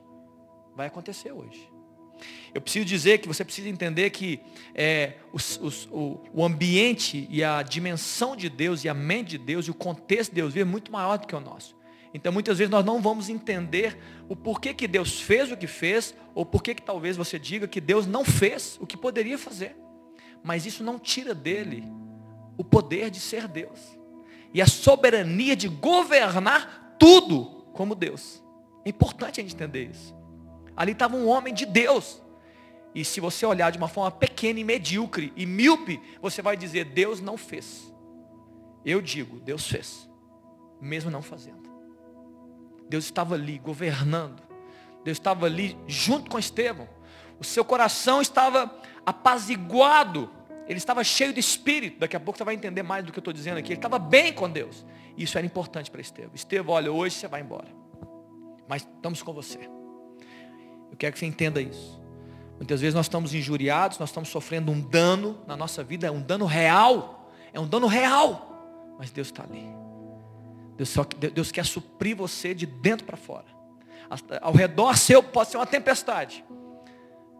[0.74, 1.70] vai acontecer hoje.
[2.54, 4.40] Eu preciso dizer que você precisa entender que
[4.74, 9.38] é, os, os, o, o, ambiente e a dimensão de Deus e a mente de
[9.38, 11.79] Deus e o contexto de Deus é muito maior do que o nosso.
[12.12, 16.14] Então muitas vezes nós não vamos entender o porquê que Deus fez o que fez,
[16.34, 19.76] ou porquê que talvez você diga que Deus não fez o que poderia fazer.
[20.42, 21.84] Mas isso não tira dele
[22.56, 23.98] o poder de ser Deus.
[24.52, 28.42] E a soberania de governar tudo como Deus.
[28.84, 30.14] É importante a gente entender isso.
[30.76, 32.20] Ali estava um homem de Deus.
[32.94, 36.86] E se você olhar de uma forma pequena e medíocre e míope, você vai dizer,
[36.86, 37.94] Deus não fez.
[38.84, 40.08] Eu digo, Deus fez.
[40.80, 41.69] Mesmo não fazendo.
[42.90, 44.42] Deus estava ali governando.
[45.04, 46.88] Deus estava ali junto com Estevão.
[47.38, 48.68] O seu coração estava
[49.06, 50.28] apaziguado.
[50.66, 52.00] Ele estava cheio de espírito.
[52.00, 53.68] Daqui a pouco você vai entender mais do que eu estou dizendo aqui.
[53.68, 54.84] Ele estava bem com Deus.
[55.16, 56.32] Isso era importante para Estevão.
[56.34, 57.68] Estevão, olha, hoje você vai embora.
[58.68, 59.70] Mas estamos com você.
[60.90, 62.00] Eu quero que você entenda isso.
[62.56, 66.20] Muitas vezes nós estamos injuriados, nós estamos sofrendo um dano na nossa vida, é um
[66.20, 67.30] dano real.
[67.52, 68.96] É um dano real.
[68.98, 69.89] Mas Deus está ali.
[70.80, 73.44] Deus, só, Deus quer suprir você de dentro para fora.
[74.40, 76.42] Ao redor seu pode ser uma tempestade.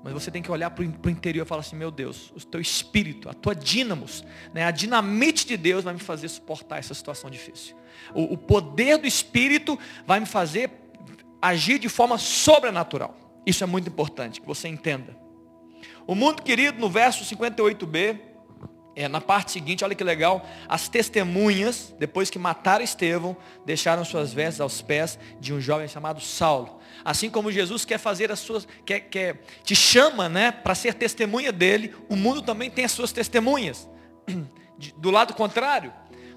[0.05, 2.61] Mas você tem que olhar para o interior e falar assim, meu Deus, o teu
[2.61, 4.23] espírito, a tua dínamos,
[4.53, 7.75] né, a dinamite de Deus vai me fazer suportar essa situação difícil.
[8.15, 10.71] O, o poder do Espírito vai me fazer
[11.41, 13.17] agir de forma sobrenatural.
[13.47, 15.17] Isso é muito importante que você entenda.
[16.07, 18.21] O mundo querido, no verso 58b,
[19.01, 23.35] é, na parte seguinte, olha que legal, as testemunhas, depois que mataram Estevão,
[23.65, 26.79] deixaram suas vestes aos pés de um jovem chamado Saulo.
[27.03, 31.51] Assim como Jesus quer fazer as suas, quer, quer te chama, né, para ser testemunha
[31.51, 33.89] dele, o mundo também tem as suas testemunhas.
[34.99, 35.93] Do lado contrário,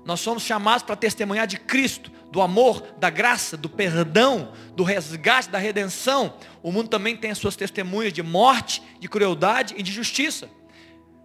[0.06, 5.50] nós somos chamados para testemunhar de Cristo, do amor, da graça, do perdão, do resgate,
[5.50, 6.36] da redenção.
[6.62, 10.50] O mundo também tem as suas testemunhas de morte, de crueldade e de justiça.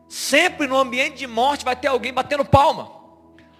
[0.09, 2.99] Sempre no ambiente de morte vai ter alguém batendo palma.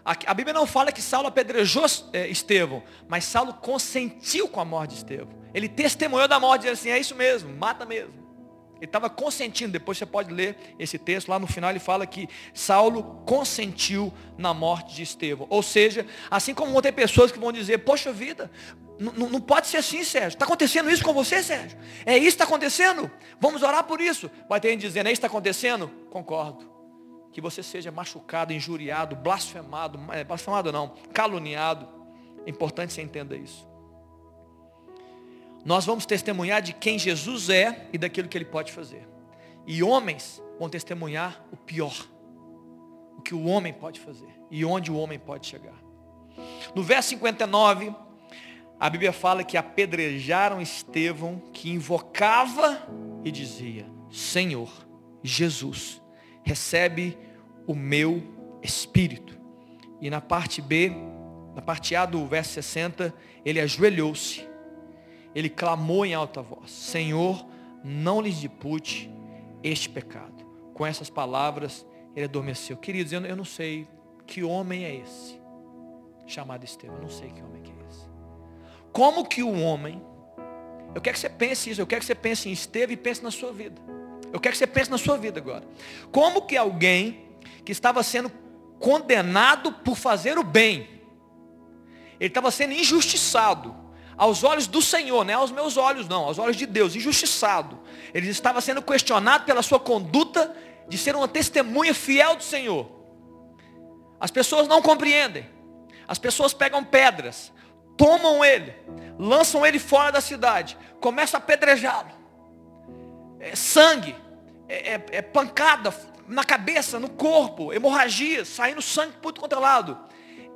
[0.05, 1.85] A, Bíblia não fala que Saulo apedrejou
[2.15, 5.29] é, Estevão, mas Saulo consentiu com a morte de Estevão.
[5.53, 8.15] Ele testemunhou da morte, dizendo assim, é isso mesmo, mata mesmo.
[8.77, 12.27] Ele estava consentindo, depois você pode ler esse texto, lá no final ele fala que
[12.55, 15.47] Saulo consentiu na morte de Estevão.
[15.51, 18.51] Ou seja, assim como vão ter pessoas que vão dizer, poxa vida,
[18.99, 20.37] não pode ser assim, Sérgio.
[20.37, 21.79] Está acontecendo isso com você, Sérgio?
[22.05, 23.11] É isso que está acontecendo?
[23.41, 24.31] Vamos orar por isso.
[24.49, 25.89] Vai ter gente dizendo, é isso que está acontecendo?
[26.11, 26.69] Concordo.
[27.33, 31.89] Que você seja machucado, injuriado, blasfemado, é, blasfemado não, caluniado.
[32.45, 33.69] É importante você entenda isso.
[35.65, 39.07] Nós vamos testemunhar de quem Jesus é e daquilo que ele pode fazer.
[39.67, 41.95] E homens vão testemunhar o pior.
[43.17, 45.79] O que o homem pode fazer e onde o homem pode chegar.
[46.75, 47.95] No verso 59,
[48.79, 52.89] a Bíblia fala que apedrejaram Estevão, que invocava
[53.25, 54.71] e dizia: Senhor,
[55.23, 56.01] Jesus,
[56.43, 57.19] recebe
[57.67, 58.23] o meu
[58.63, 59.39] espírito.
[60.01, 60.93] E na parte B,
[61.55, 63.15] na parte A do verso 60,
[63.45, 64.49] ele ajoelhou-se
[65.35, 67.47] ele clamou em alta voz: Senhor,
[67.85, 69.11] não lhes dipute
[69.63, 70.45] este pecado.
[70.75, 72.77] Com essas palavras, ele adormeceu.
[72.77, 73.87] Queridos, eu não sei
[74.27, 75.41] que homem é esse,
[76.27, 76.97] chamado Estevão.
[76.97, 77.78] Eu não sei que homem é esse.
[78.99, 80.03] Como que o homem,
[80.93, 83.23] eu quero que você pense isso, eu quero que você pense em Estevão e pense
[83.23, 83.81] na sua vida.
[84.33, 85.63] Eu quero que você pense na sua vida agora.
[86.11, 87.29] Como que alguém
[87.65, 88.29] que estava sendo
[88.81, 90.89] condenado por fazer o bem,
[92.19, 93.73] ele estava sendo injustiçado,
[94.17, 97.79] aos olhos do Senhor, não é aos meus olhos não, aos olhos de Deus, injustiçado.
[98.13, 100.53] Ele estava sendo questionado pela sua conduta
[100.89, 102.91] de ser uma testemunha fiel do Senhor.
[104.19, 105.49] As pessoas não compreendem.
[106.09, 107.53] As pessoas pegam pedras,
[107.99, 108.75] tomam ele,
[109.19, 112.11] lançam ele fora da cidade, começam a apedrejá-lo.
[113.41, 114.17] É sangue,
[114.69, 115.93] é, é, é, pancada
[116.27, 119.99] na cabeça, no corpo, hemorragia, saindo sangue por todo é lado.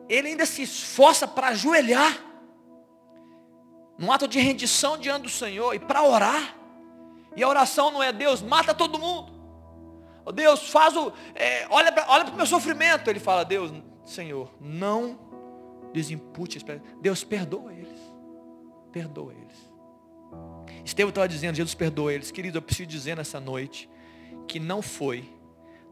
[0.09, 2.17] Ele ainda se esforça para ajoelhar
[3.99, 6.57] num ato de rendição diante do Senhor e para orar.
[7.35, 9.33] E a oração não é Deus, mata todo mundo.
[10.25, 11.13] Oh, Deus, faz o.
[11.35, 13.09] É, olha para o meu sofrimento.
[13.09, 13.73] Ele fala, Deus,
[14.05, 15.22] Senhor, não
[15.95, 16.59] lhes impute.
[17.01, 17.99] Deus, perdoa eles.
[18.93, 19.73] Perdoa eles.
[20.85, 22.31] Estevão estava dizendo, Jesus perdoa eles.
[22.31, 23.89] Querido, eu preciso dizer nessa noite
[24.49, 25.29] que não foi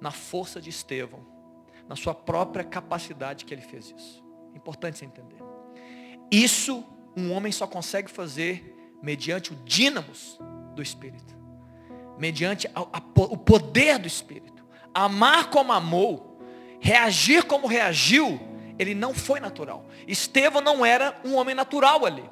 [0.01, 1.21] na força de Estevão,
[1.89, 4.25] na sua própria capacidade que ele fez isso.
[4.55, 5.39] Importante você entender.
[6.31, 6.85] Isso
[7.17, 10.39] um homem só consegue fazer mediante o dínamos
[10.75, 11.35] do Espírito.
[12.19, 14.65] Mediante a, a, o poder do Espírito.
[14.93, 16.41] Amar como amou,
[16.81, 18.41] reagir como reagiu,
[18.81, 19.85] ele não foi natural.
[20.09, 22.25] Estevão não era um homem natural ali.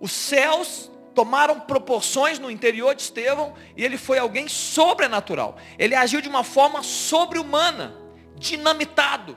[0.00, 5.58] Os céus tomaram proporções no interior de Estevão e ele foi alguém sobrenatural.
[5.78, 7.94] Ele agiu de uma forma sobre-humana,
[8.34, 9.36] dinamitado.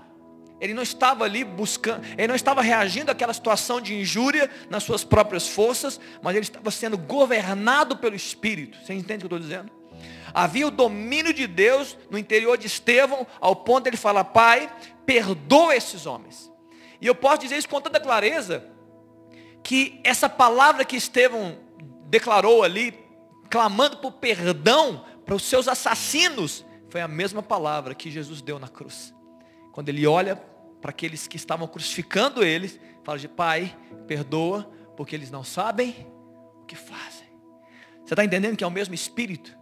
[0.62, 5.04] Ele não estava ali buscando, ele não estava reagindo àquela situação de injúria nas suas
[5.04, 8.78] próprias forças, mas ele estava sendo governado pelo Espírito.
[8.86, 9.81] Você entende o que eu estou dizendo?
[10.34, 14.72] Havia o domínio de Deus no interior de Estevão, ao ponto de ele falar, Pai,
[15.06, 16.52] perdoa esses homens.
[17.00, 18.70] E eu posso dizer isso com tanta clareza,
[19.64, 21.58] que essa palavra que Estevão
[22.08, 22.94] declarou ali,
[23.50, 28.68] clamando por perdão para os seus assassinos, foi a mesma palavra que Jesus deu na
[28.68, 29.14] cruz.
[29.72, 30.36] Quando ele olha
[30.82, 33.76] para aqueles que estavam crucificando eles, fala de Pai,
[34.08, 36.08] perdoa, porque eles não sabem
[36.62, 37.28] o que fazem.
[38.04, 39.58] Você está entendendo que é o mesmo Espírito?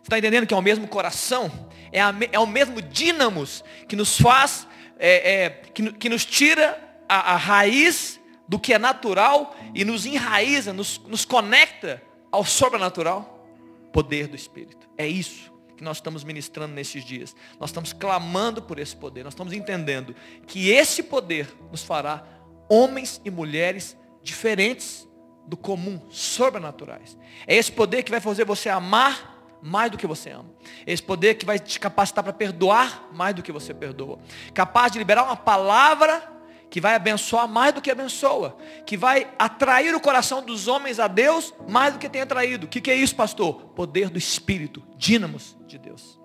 [0.00, 1.68] Você está entendendo que é o mesmo coração?
[1.92, 4.66] É, a, é o mesmo dínamos que nos faz,
[4.98, 10.06] é, é, que, que, nos tira a, a raiz do que é natural e nos
[10.06, 13.46] enraiza, nos, nos conecta ao sobrenatural?
[13.92, 14.88] Poder do Espírito.
[14.96, 17.34] É isso que nós estamos ministrando nesses dias.
[17.58, 19.24] Nós estamos clamando por esse poder.
[19.24, 20.14] Nós estamos entendendo
[20.46, 22.24] que esse poder nos fará
[22.68, 25.08] homens e mulheres diferentes
[25.46, 27.18] do comum, sobrenaturais.
[27.46, 29.29] É esse poder que vai fazer você amar
[29.62, 30.50] mais do que você ama.
[30.86, 34.18] Esse poder que vai te capacitar para perdoar mais do que você perdoa.
[34.54, 39.94] Capaz de liberar uma palavra que vai abençoar mais do que abençoa, que vai atrair
[39.94, 42.66] o coração dos homens a Deus mais do que tem atraído.
[42.66, 43.54] O que, que é isso, pastor?
[43.74, 46.20] Poder do Espírito, dínamos de Deus.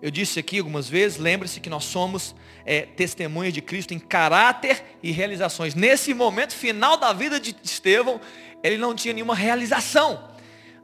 [0.00, 4.84] Eu disse aqui algumas vezes, lembre-se que nós somos é, testemunhas de Cristo em caráter
[5.02, 5.74] e realizações.
[5.74, 8.20] Nesse momento final da vida de Estevão,
[8.62, 10.27] ele não tinha nenhuma realização.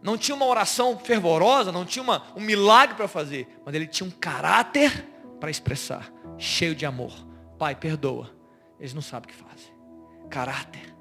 [0.04, 4.06] Não tinha uma oração fervorosa, não tinha uma, um milagre para fazer, mas ele tinha
[4.06, 5.08] um caráter
[5.40, 7.12] para expressar cheio de amor.
[7.58, 8.30] Pai, perdoa.
[8.78, 9.72] Eles não sabem o que fazem.
[10.28, 10.94] Caráter.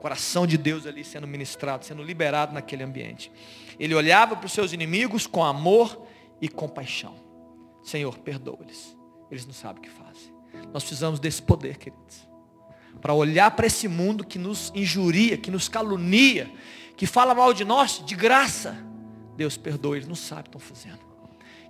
[0.00, 3.30] Coração de Deus ali sendo ministrado, sendo liberado naquele ambiente.
[3.78, 6.04] Ele olhava para os seus inimigos com amor
[6.40, 7.14] e compaixão.
[7.84, 8.96] Senhor, perdoa-eles.
[9.30, 10.34] Eles não sabem o que fazem.
[10.72, 12.28] Nós precisamos desse poder, queridos.
[13.00, 16.50] Para olhar para esse mundo que nos injuria, que nos calunia,
[16.96, 18.76] que fala mal de nós, de graça.
[19.36, 21.14] Deus perdoa, eles não sabem o que estão fazendo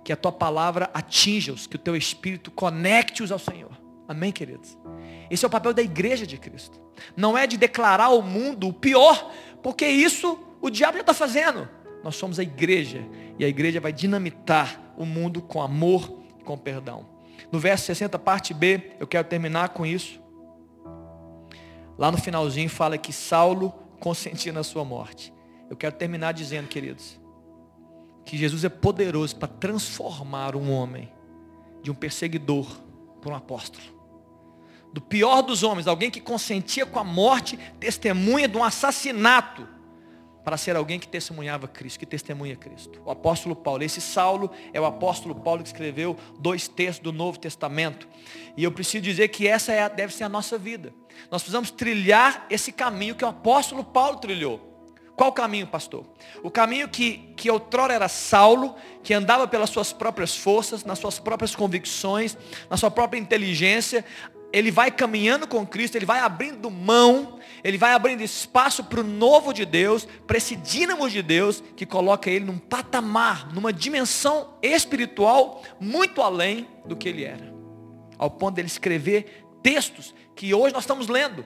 [0.05, 3.71] que a tua palavra atinja-os, que o teu espírito conecte-os ao Senhor.
[4.07, 4.77] Amém, queridos?
[5.31, 6.79] Esse é o papel da igreja de Cristo.
[7.17, 9.33] Não é de declarar ao mundo o pior,
[9.63, 11.67] porque isso o diabo já está fazendo.
[12.03, 13.03] Nós somos a igreja,
[13.39, 17.07] e a igreja vai dinamitar o mundo com amor e com perdão.
[17.51, 20.21] No verso 60, parte B, eu quero terminar com isso.
[21.97, 25.33] Lá no finalzinho fala que Saulo consentia na sua morte.
[25.69, 27.19] Eu quero terminar dizendo, queridos,
[28.23, 31.11] que Jesus é poderoso para transformar um homem
[31.81, 32.67] de um perseguidor
[33.21, 33.95] para um apóstolo.
[34.91, 39.67] Do pior dos homens, alguém que consentia com a morte, testemunha de um assassinato,
[40.45, 43.01] para ser alguém que testemunhava Cristo, que testemunha Cristo.
[43.03, 47.39] O apóstolo Paulo, esse Saulo é o apóstolo Paulo que escreveu dois textos do Novo
[47.39, 48.07] Testamento.
[48.55, 50.93] E eu preciso dizer que essa é, deve ser a nossa vida.
[51.31, 54.75] Nós precisamos trilhar esse caminho que o apóstolo Paulo trilhou.
[55.15, 56.05] Qual caminho, pastor?
[56.43, 61.19] O caminho que, que outrora era Saulo, que andava pelas suas próprias forças, nas suas
[61.19, 62.37] próprias convicções,
[62.69, 64.03] na sua própria inteligência,
[64.51, 69.03] ele vai caminhando com Cristo, ele vai abrindo mão, ele vai abrindo espaço para o
[69.03, 74.53] novo de Deus, para esse dínamo de Deus, que coloca ele num patamar, numa dimensão
[74.61, 77.53] espiritual, muito além do que ele era.
[78.17, 81.45] Ao ponto de ele escrever textos que hoje nós estamos lendo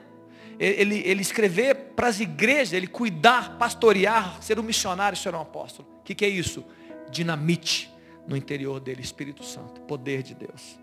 [0.60, 5.88] ele, ele escrever para as igrejas, ele cuidar, pastorear, ser um missionário, ser um apóstolo.
[6.00, 6.62] O que, que é isso?
[7.10, 7.90] Dinamite
[8.26, 10.78] no interior dele, Espírito Santo, poder de Deus.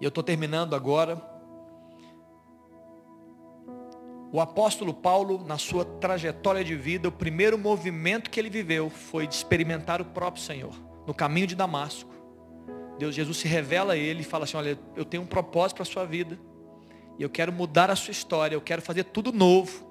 [0.00, 1.22] E eu estou terminando agora.
[4.32, 9.26] O apóstolo Paulo, na sua trajetória de vida, o primeiro movimento que ele viveu foi
[9.26, 10.74] de experimentar o próprio Senhor,
[11.06, 12.17] no caminho de Damasco.
[12.98, 15.82] Deus, Jesus se revela a ele e fala assim: Olha, eu tenho um propósito para
[15.84, 16.38] a sua vida.
[17.18, 19.88] E eu quero mudar a sua história, eu quero fazer tudo novo.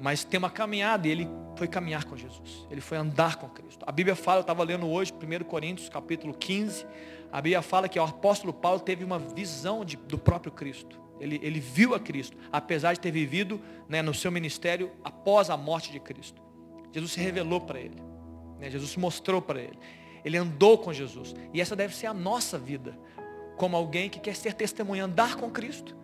[0.00, 2.66] Mas tem uma caminhada e ele foi caminhar com Jesus.
[2.70, 3.84] Ele foi andar com Cristo.
[3.86, 6.86] A Bíblia fala, eu estava lendo hoje, 1 Coríntios, capítulo 15.
[7.32, 11.00] A Bíblia fala que o apóstolo Paulo teve uma visão de, do próprio Cristo.
[11.18, 15.56] Ele, ele viu a Cristo, apesar de ter vivido né, no seu ministério após a
[15.56, 16.40] morte de Cristo.
[16.92, 17.96] Jesus se revelou para ele.
[18.60, 19.78] Né, Jesus mostrou para ele.
[20.24, 21.34] Ele andou com Jesus.
[21.52, 22.98] E essa deve ser a nossa vida.
[23.56, 25.96] Como alguém que quer ser testemunha, andar com Cristo.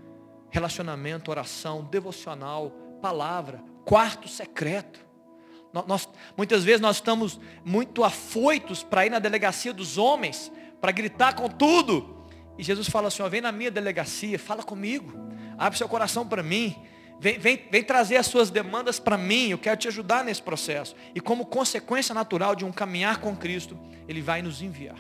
[0.50, 5.04] Relacionamento, oração, devocional, palavra, quarto secreto.
[5.86, 11.34] Nós, muitas vezes nós estamos muito afoitos para ir na delegacia dos homens, para gritar
[11.34, 12.24] com tudo.
[12.56, 15.12] E Jesus fala assim, ó, vem na minha delegacia, fala comigo,
[15.58, 16.76] abre seu coração para mim,
[17.24, 20.94] vem, vem, vem trazer as suas demandas para mim, eu quero te ajudar nesse processo.
[21.14, 24.98] E como consequência natural de um caminhar com Cristo, Ele vai nos enviar.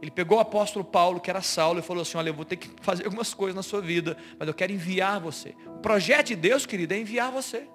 [0.00, 2.56] Ele pegou o apóstolo Paulo, que era Saulo, e falou assim, olha, eu vou ter
[2.56, 5.54] que fazer algumas coisas na sua vida, mas eu quero enviar você.
[5.66, 7.68] O projeto de Deus, querido, é enviar você.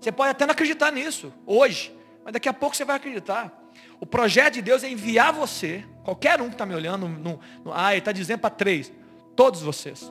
[0.00, 1.94] Você pode até não acreditar nisso, hoje,
[2.24, 3.52] mas daqui a pouco você vai acreditar.
[4.00, 7.72] O projeto de Deus é enviar você, qualquer um que está me olhando, no, no,
[7.74, 8.90] ah, ele está dizendo para três,
[9.36, 10.10] todos vocês.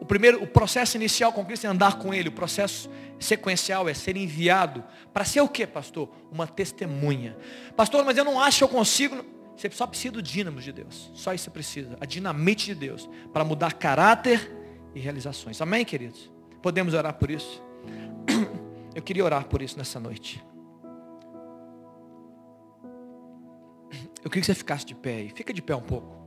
[0.00, 2.28] O primeiro, o processo inicial com Cristo é andar com Ele.
[2.28, 4.84] O processo sequencial é ser enviado.
[5.12, 6.10] Para ser o que, pastor?
[6.30, 7.36] Uma testemunha.
[7.76, 9.24] Pastor, mas eu não acho que eu consigo.
[9.56, 11.10] Você só precisa do dínamo de Deus.
[11.14, 11.96] Só isso você precisa.
[12.00, 13.08] A dinamite de Deus.
[13.32, 14.50] Para mudar caráter
[14.94, 15.60] e realizações.
[15.60, 16.30] Amém, queridos?
[16.60, 17.62] Podemos orar por isso?
[18.94, 20.44] Eu queria orar por isso nessa noite.
[24.22, 25.30] Eu queria que você ficasse de pé aí.
[25.30, 26.23] Fica de pé um pouco.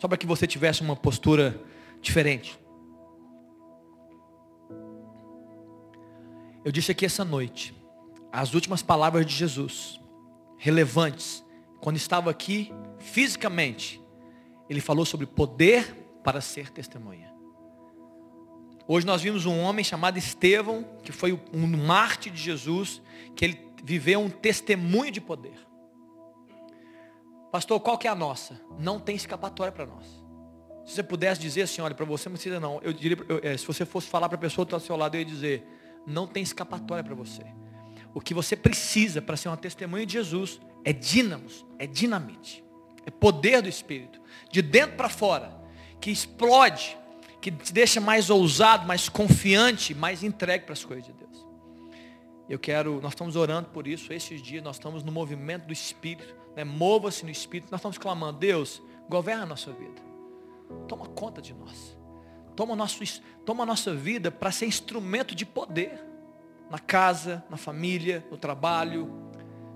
[0.00, 1.60] Só para que você tivesse uma postura
[2.00, 2.58] diferente.
[6.64, 7.74] Eu disse aqui essa noite,
[8.32, 10.00] as últimas palavras de Jesus,
[10.56, 11.44] relevantes,
[11.80, 14.00] quando estava aqui fisicamente,
[14.68, 15.94] ele falou sobre poder
[16.24, 17.32] para ser testemunha.
[18.86, 23.00] Hoje nós vimos um homem chamado Estevão, que foi um mártir de Jesus,
[23.36, 25.69] que ele viveu um testemunho de poder.
[27.50, 28.60] Pastor, qual que é a nossa?
[28.78, 30.06] Não tem escapatória para nós.
[30.84, 32.80] Se você pudesse dizer assim, olha, para você não precisa não.
[32.82, 34.96] Eu diria, eu, é, se você fosse falar para a pessoa que está ao seu
[34.96, 35.66] lado, eu ia dizer,
[36.06, 37.44] não tem escapatória para você.
[38.14, 42.64] O que você precisa para ser uma testemunha de Jesus é dínamos, é dinamite.
[43.06, 44.20] É poder do Espírito.
[44.50, 45.52] De dentro para fora.
[46.00, 46.96] Que explode
[47.40, 51.46] que te deixa mais ousado, mais confiante, mais entregue para as coisas de Deus.
[52.48, 56.34] Eu quero, nós estamos orando por isso esses dias, nós estamos no movimento do Espírito,
[56.56, 56.64] né?
[56.64, 60.00] mova-se no Espírito, nós estamos clamando, Deus, governa a nossa vida,
[60.88, 61.96] toma conta de nós,
[62.54, 63.02] toma, nosso,
[63.44, 66.04] toma a nossa vida para ser instrumento de poder,
[66.70, 69.12] na casa, na família, no trabalho,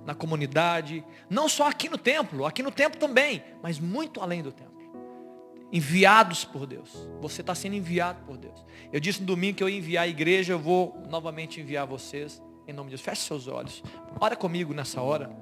[0.06, 4.52] na comunidade, não só aqui no templo, aqui no templo também, mas muito além do
[4.52, 4.74] templo
[5.74, 7.08] enviados por Deus.
[7.20, 8.64] Você está sendo enviado por Deus.
[8.92, 12.40] Eu disse no domingo que eu ia enviar a igreja, eu vou novamente enviar vocês.
[12.68, 13.00] Em nome de Deus.
[13.00, 13.82] Feche seus olhos.
[14.20, 15.36] Ora comigo nessa hora.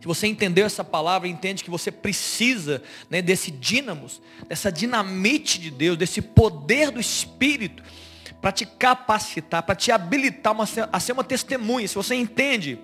[0.00, 5.70] Se você entendeu essa palavra, entende que você precisa né, desse dínamos, dessa dinamite de
[5.70, 7.82] Deus, desse poder do Espírito,
[8.40, 11.86] para te capacitar, para te habilitar uma, a ser uma testemunha.
[11.86, 12.78] Se você entende,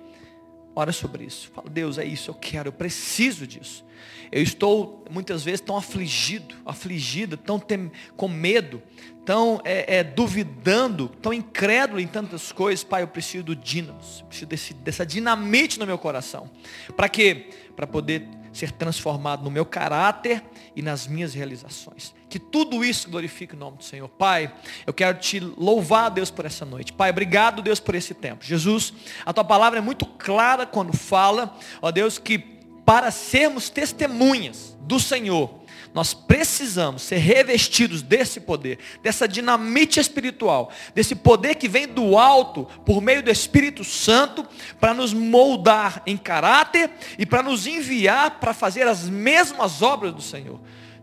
[0.75, 1.51] ora sobre isso.
[1.53, 3.85] Fala, Deus, é isso, eu quero, eu preciso disso.
[4.31, 8.81] Eu estou muitas vezes tão afligido, afligida, tão tem, com medo,
[9.25, 12.83] tão é, é, duvidando, tão incrédulo em tantas coisas.
[12.83, 16.49] Pai, eu preciso do dínamos, preciso desse, dessa dinamite no meu coração.
[16.95, 17.49] Para quê?
[17.75, 20.43] Para poder ser transformado no meu caráter
[20.75, 22.13] e nas minhas realizações.
[22.29, 24.07] Que tudo isso glorifique o nome do Senhor.
[24.07, 24.53] Pai,
[24.85, 26.93] eu quero te louvar, Deus, por essa noite.
[26.93, 28.43] Pai, obrigado, Deus, por esse tempo.
[28.43, 28.93] Jesus,
[29.25, 34.99] a tua palavra é muito clara quando fala, ó Deus, que para sermos testemunhas do
[34.99, 35.59] Senhor,
[35.93, 42.65] nós precisamos ser revestidos desse poder, dessa dinamite espiritual, desse poder que vem do alto,
[42.85, 44.45] por meio do Espírito Santo,
[44.79, 50.21] para nos moldar em caráter e para nos enviar para fazer as mesmas obras do
[50.21, 50.59] Senhor.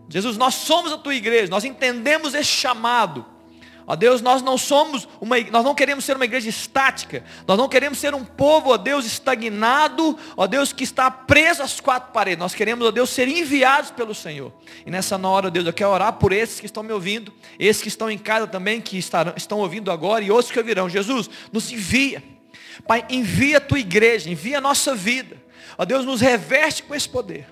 [0.08, 3.26] Jesus, nós somos a tua igreja, nós entendemos esse chamado.
[3.87, 7.22] Ó Deus, nós não somos uma, nós não queremos ser uma igreja estática.
[7.47, 11.78] Nós não queremos ser um povo, ó Deus, estagnado, ó Deus, que está preso às
[11.78, 12.41] quatro paredes.
[12.41, 14.53] Nós queremos, ó Deus, ser enviados pelo Senhor.
[14.84, 17.80] E nessa hora, ó Deus, eu quero orar por esses que estão me ouvindo, esses
[17.80, 20.89] que estão em casa também, que estarão, estão ouvindo agora, e outros que ouvirão.
[20.89, 22.22] Jesus, nos envia.
[22.89, 25.37] Pai, envia a tua igreja, envia a nossa vida.
[25.78, 27.47] Ó Deus, nos reveste com esse poder.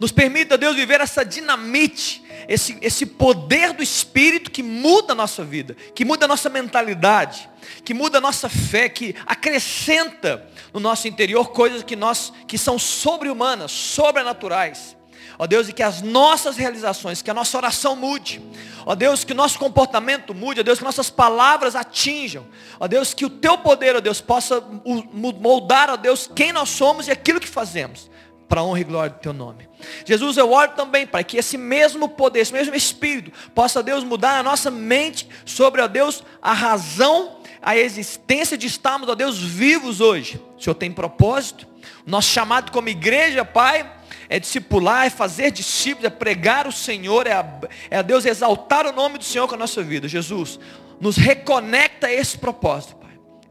[0.00, 5.44] Nos permita, Deus, viver essa dinamite, esse, esse poder do Espírito que muda a nossa
[5.44, 7.48] vida, que muda a nossa mentalidade,
[7.84, 10.44] que muda a nossa fé, que acrescenta
[10.74, 14.96] no nosso interior coisas que, nós, que são sobre-humanas, sobrenaturais.
[15.38, 18.42] Ó Deus, e que as nossas realizações, que a nossa oração mude.
[18.84, 20.58] Ó Deus, que o nosso comportamento mude.
[20.58, 22.44] Ó Deus, que nossas palavras atinjam.
[22.80, 24.60] Ó Deus, que o teu poder, ó Deus, possa
[25.14, 28.10] moldar, ó Deus, quem nós somos e aquilo que fazemos
[28.50, 29.68] para a honra e glória do teu nome.
[30.04, 34.40] Jesus, eu oro também, Pai, que esse mesmo poder, esse mesmo Espírito, possa, Deus, mudar
[34.40, 40.00] a nossa mente sobre, ó Deus, a razão, a existência de estarmos, ó Deus, vivos
[40.00, 40.42] hoje.
[40.58, 41.64] O Senhor tem propósito.
[42.04, 43.88] Nosso chamado como igreja, Pai,
[44.28, 47.46] é discipular, é fazer discípulos, é pregar o Senhor, é a,
[47.88, 50.08] é a Deus exaltar o nome do Senhor com a nossa vida.
[50.08, 50.58] Jesus,
[51.00, 52.99] nos reconecta a esse propósito.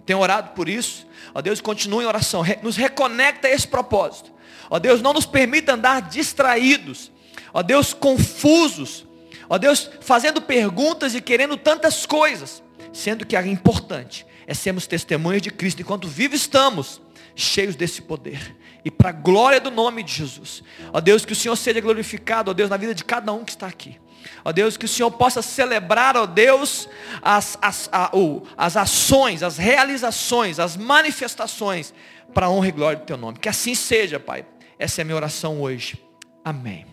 [0.10, 1.06] Tenho orado por isso.
[1.36, 2.44] Ó Deus, continue em oração.
[2.64, 4.32] Nos reconecta a esse propósito.
[4.68, 7.12] Ó Deus, não nos permita andar distraídos.
[7.54, 9.06] Ó Deus, confusos.
[9.48, 12.64] Ó Deus, fazendo perguntas e querendo tantas coisas.
[12.92, 17.00] Sendo que é importante é sermos testemunhas de Cristo enquanto vivos estamos,
[17.36, 18.58] cheios desse poder.
[18.84, 20.64] E para a glória do nome de Jesus.
[20.92, 23.52] Ó Deus, que o Senhor seja glorificado, ó Deus, na vida de cada um que
[23.52, 24.00] está aqui.
[24.44, 26.88] Ó Deus, que o Senhor possa celebrar, ó Deus,
[27.22, 28.12] as, as, a,
[28.58, 31.94] as ações, as realizações, as manifestações
[32.34, 33.40] para a honra e glória do Teu nome.
[33.40, 34.46] Que assim seja, Pai.
[34.78, 36.02] Essa é a minha oração hoje.
[36.44, 36.86] Amém.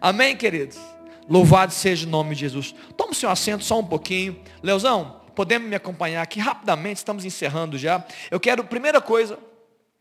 [0.00, 0.78] Amém, queridos.
[1.28, 2.74] Louvado seja o nome de Jesus.
[2.96, 4.40] Toma o seu assento só um pouquinho.
[4.62, 8.04] Leozão, podemos me acompanhar aqui rapidamente, estamos encerrando já.
[8.30, 9.38] Eu quero, primeira coisa,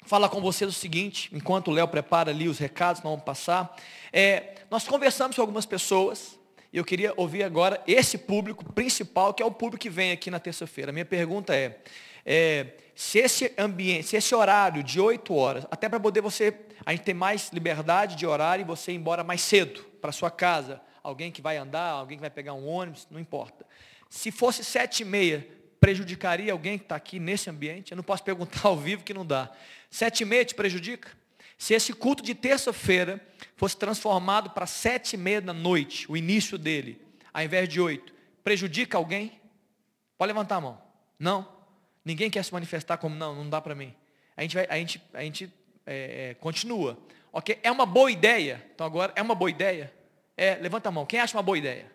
[0.06, 3.76] falar com vocês o seguinte, enquanto o Léo prepara ali os recados, nós vamos passar.
[4.14, 6.40] É, nós conversamos com algumas pessoas,
[6.76, 10.30] e eu queria ouvir agora esse público principal, que é o público que vem aqui
[10.30, 10.92] na terça-feira.
[10.92, 11.80] Minha pergunta é,
[12.26, 16.54] é, se esse ambiente, se esse horário de 8 horas, até para poder você,
[16.86, 20.30] a gente ter mais liberdade de horário e você ir embora mais cedo para sua
[20.30, 23.66] casa, alguém que vai andar, alguém que vai pegar um ônibus, não importa.
[24.10, 25.48] Se fosse sete e meia,
[25.80, 27.94] prejudicaria alguém que está aqui nesse ambiente?
[27.94, 29.50] Eu não posso perguntar ao vivo que não dá.
[29.90, 31.10] Sete e meia te prejudica?
[31.58, 33.26] Se esse culto de terça-feira
[33.56, 37.02] fosse transformado para sete e meia da noite, o início dele,
[37.34, 39.40] ao invés de oito, prejudica alguém?
[40.18, 40.82] Pode levantar a mão.
[41.18, 41.48] Não?
[42.04, 43.94] Ninguém quer se manifestar como, não, não dá para mim.
[44.38, 45.52] A gente, vai, a gente, a gente
[45.86, 46.98] é, é, continua.
[47.32, 47.60] Ok?
[47.64, 48.64] É uma boa ideia.
[48.74, 49.94] Então agora, é uma boa ideia?
[50.38, 51.06] É, levanta a mão.
[51.06, 51.92] Quem acha uma boa ideia?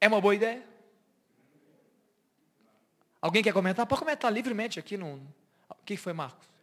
[0.00, 0.62] É uma boa ideia?
[3.20, 3.86] Alguém quer comentar?
[3.86, 4.96] Pode comentar livremente aqui.
[4.96, 5.14] No...
[5.68, 6.55] O que foi, Marcos?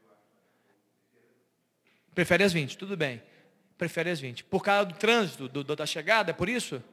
[2.14, 3.22] Prefere as 20, tudo bem.
[3.78, 4.43] Prefere as 20.
[4.43, 6.84] Por causa do trânsito, do, do, da chegada, é por isso?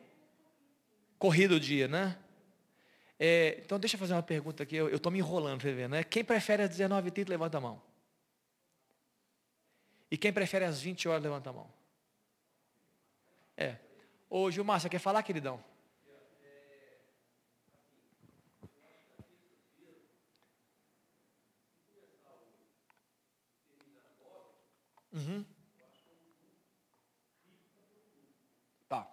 [1.18, 2.16] Corrido o dia, né?
[3.18, 6.02] É, então deixa eu fazer uma pergunta aqui, eu estou me enrolando, você ver, né?
[6.02, 7.82] Quem prefere às 19h30, levanta a mão.
[10.10, 11.70] E quem prefere às 20 horas, levanta a mão.
[13.56, 13.76] É.
[14.28, 15.62] Ô Gilmar, você quer falar, queridão?
[25.12, 25.44] Uhum.
[28.88, 29.08] Tá.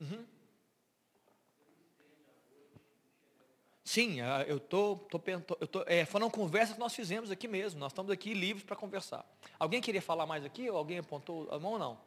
[0.00, 0.26] Uhum.
[3.84, 7.80] Sim, ah, eu tô, tô, tô, tô é, foram conversas que nós fizemos aqui mesmo.
[7.80, 9.24] Nós estamos aqui livres para conversar.
[9.58, 10.70] Alguém queria falar mais aqui?
[10.70, 11.98] Ou alguém apontou a mão ou não?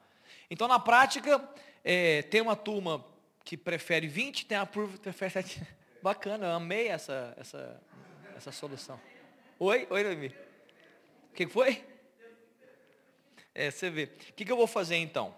[0.49, 1.45] Então, na prática,
[1.84, 3.03] é, tem uma turma
[3.43, 5.61] que prefere 20, tem a turma que prefere 7.
[6.01, 7.82] Bacana, eu amei essa, essa,
[8.36, 8.99] essa solução.
[9.59, 10.28] Oi, oi, Noemi.
[10.28, 11.84] O que foi?
[13.56, 14.04] É, você vê.
[14.04, 15.34] O que, que eu vou fazer então?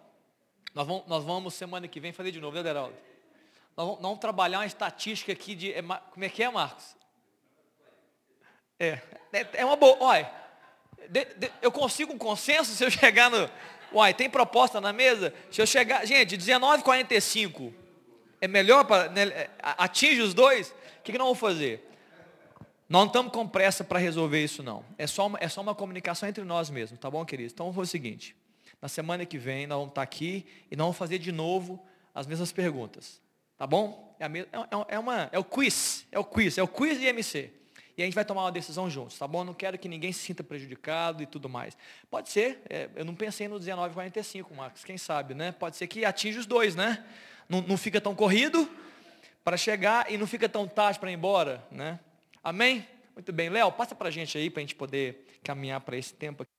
[0.73, 2.95] Nós vamos, nós vamos semana que vem fazer de novo, né, Deraldo?
[3.75, 5.73] Nós vamos, vamos trabalhar uma estatística aqui de.
[5.73, 6.95] É, como é que é, Marcos?
[8.79, 8.99] É,
[9.33, 9.97] é, é uma boa.
[9.99, 10.31] Olha,
[11.09, 13.49] de, de, eu consigo um consenso se eu chegar no.
[13.93, 15.33] Uai, tem proposta na mesa?
[15.51, 16.05] Se eu chegar.
[16.05, 17.73] Gente, 19,45
[18.39, 19.09] é melhor para.
[19.09, 20.69] Né, é, atinge os dois?
[20.69, 21.84] O que, que nós vamos fazer?
[22.87, 24.85] Nós não estamos com pressa para resolver isso, não.
[24.97, 27.51] É só, uma, é só uma comunicação entre nós mesmos, tá bom, queridos?
[27.51, 28.35] Então fazer o seguinte.
[28.81, 31.83] Na semana que vem, nós vamos estar aqui e nós vamos fazer de novo
[32.13, 33.19] as mesmas perguntas.
[33.57, 34.15] Tá bom?
[34.19, 37.05] É, é, é, é, uma, é o quiz, é o quiz, é o quiz de
[37.07, 37.51] MC.
[37.97, 39.43] E a gente vai tomar uma decisão juntos, tá bom?
[39.43, 41.77] Não quero que ninguém se sinta prejudicado e tudo mais.
[42.11, 45.53] Pode ser, é, eu não pensei no 1945, Marcos, quem sabe, né?
[45.53, 47.03] Pode ser que atinja os dois, né?
[47.49, 48.69] Não, não fica tão corrido
[49.43, 51.99] para chegar e não fica tão tarde para ir embora, né?
[52.45, 52.87] Amém?
[53.15, 53.49] Muito bem.
[53.49, 56.54] Léo, passa para a gente aí, para a gente poder caminhar para esse tempo aqui.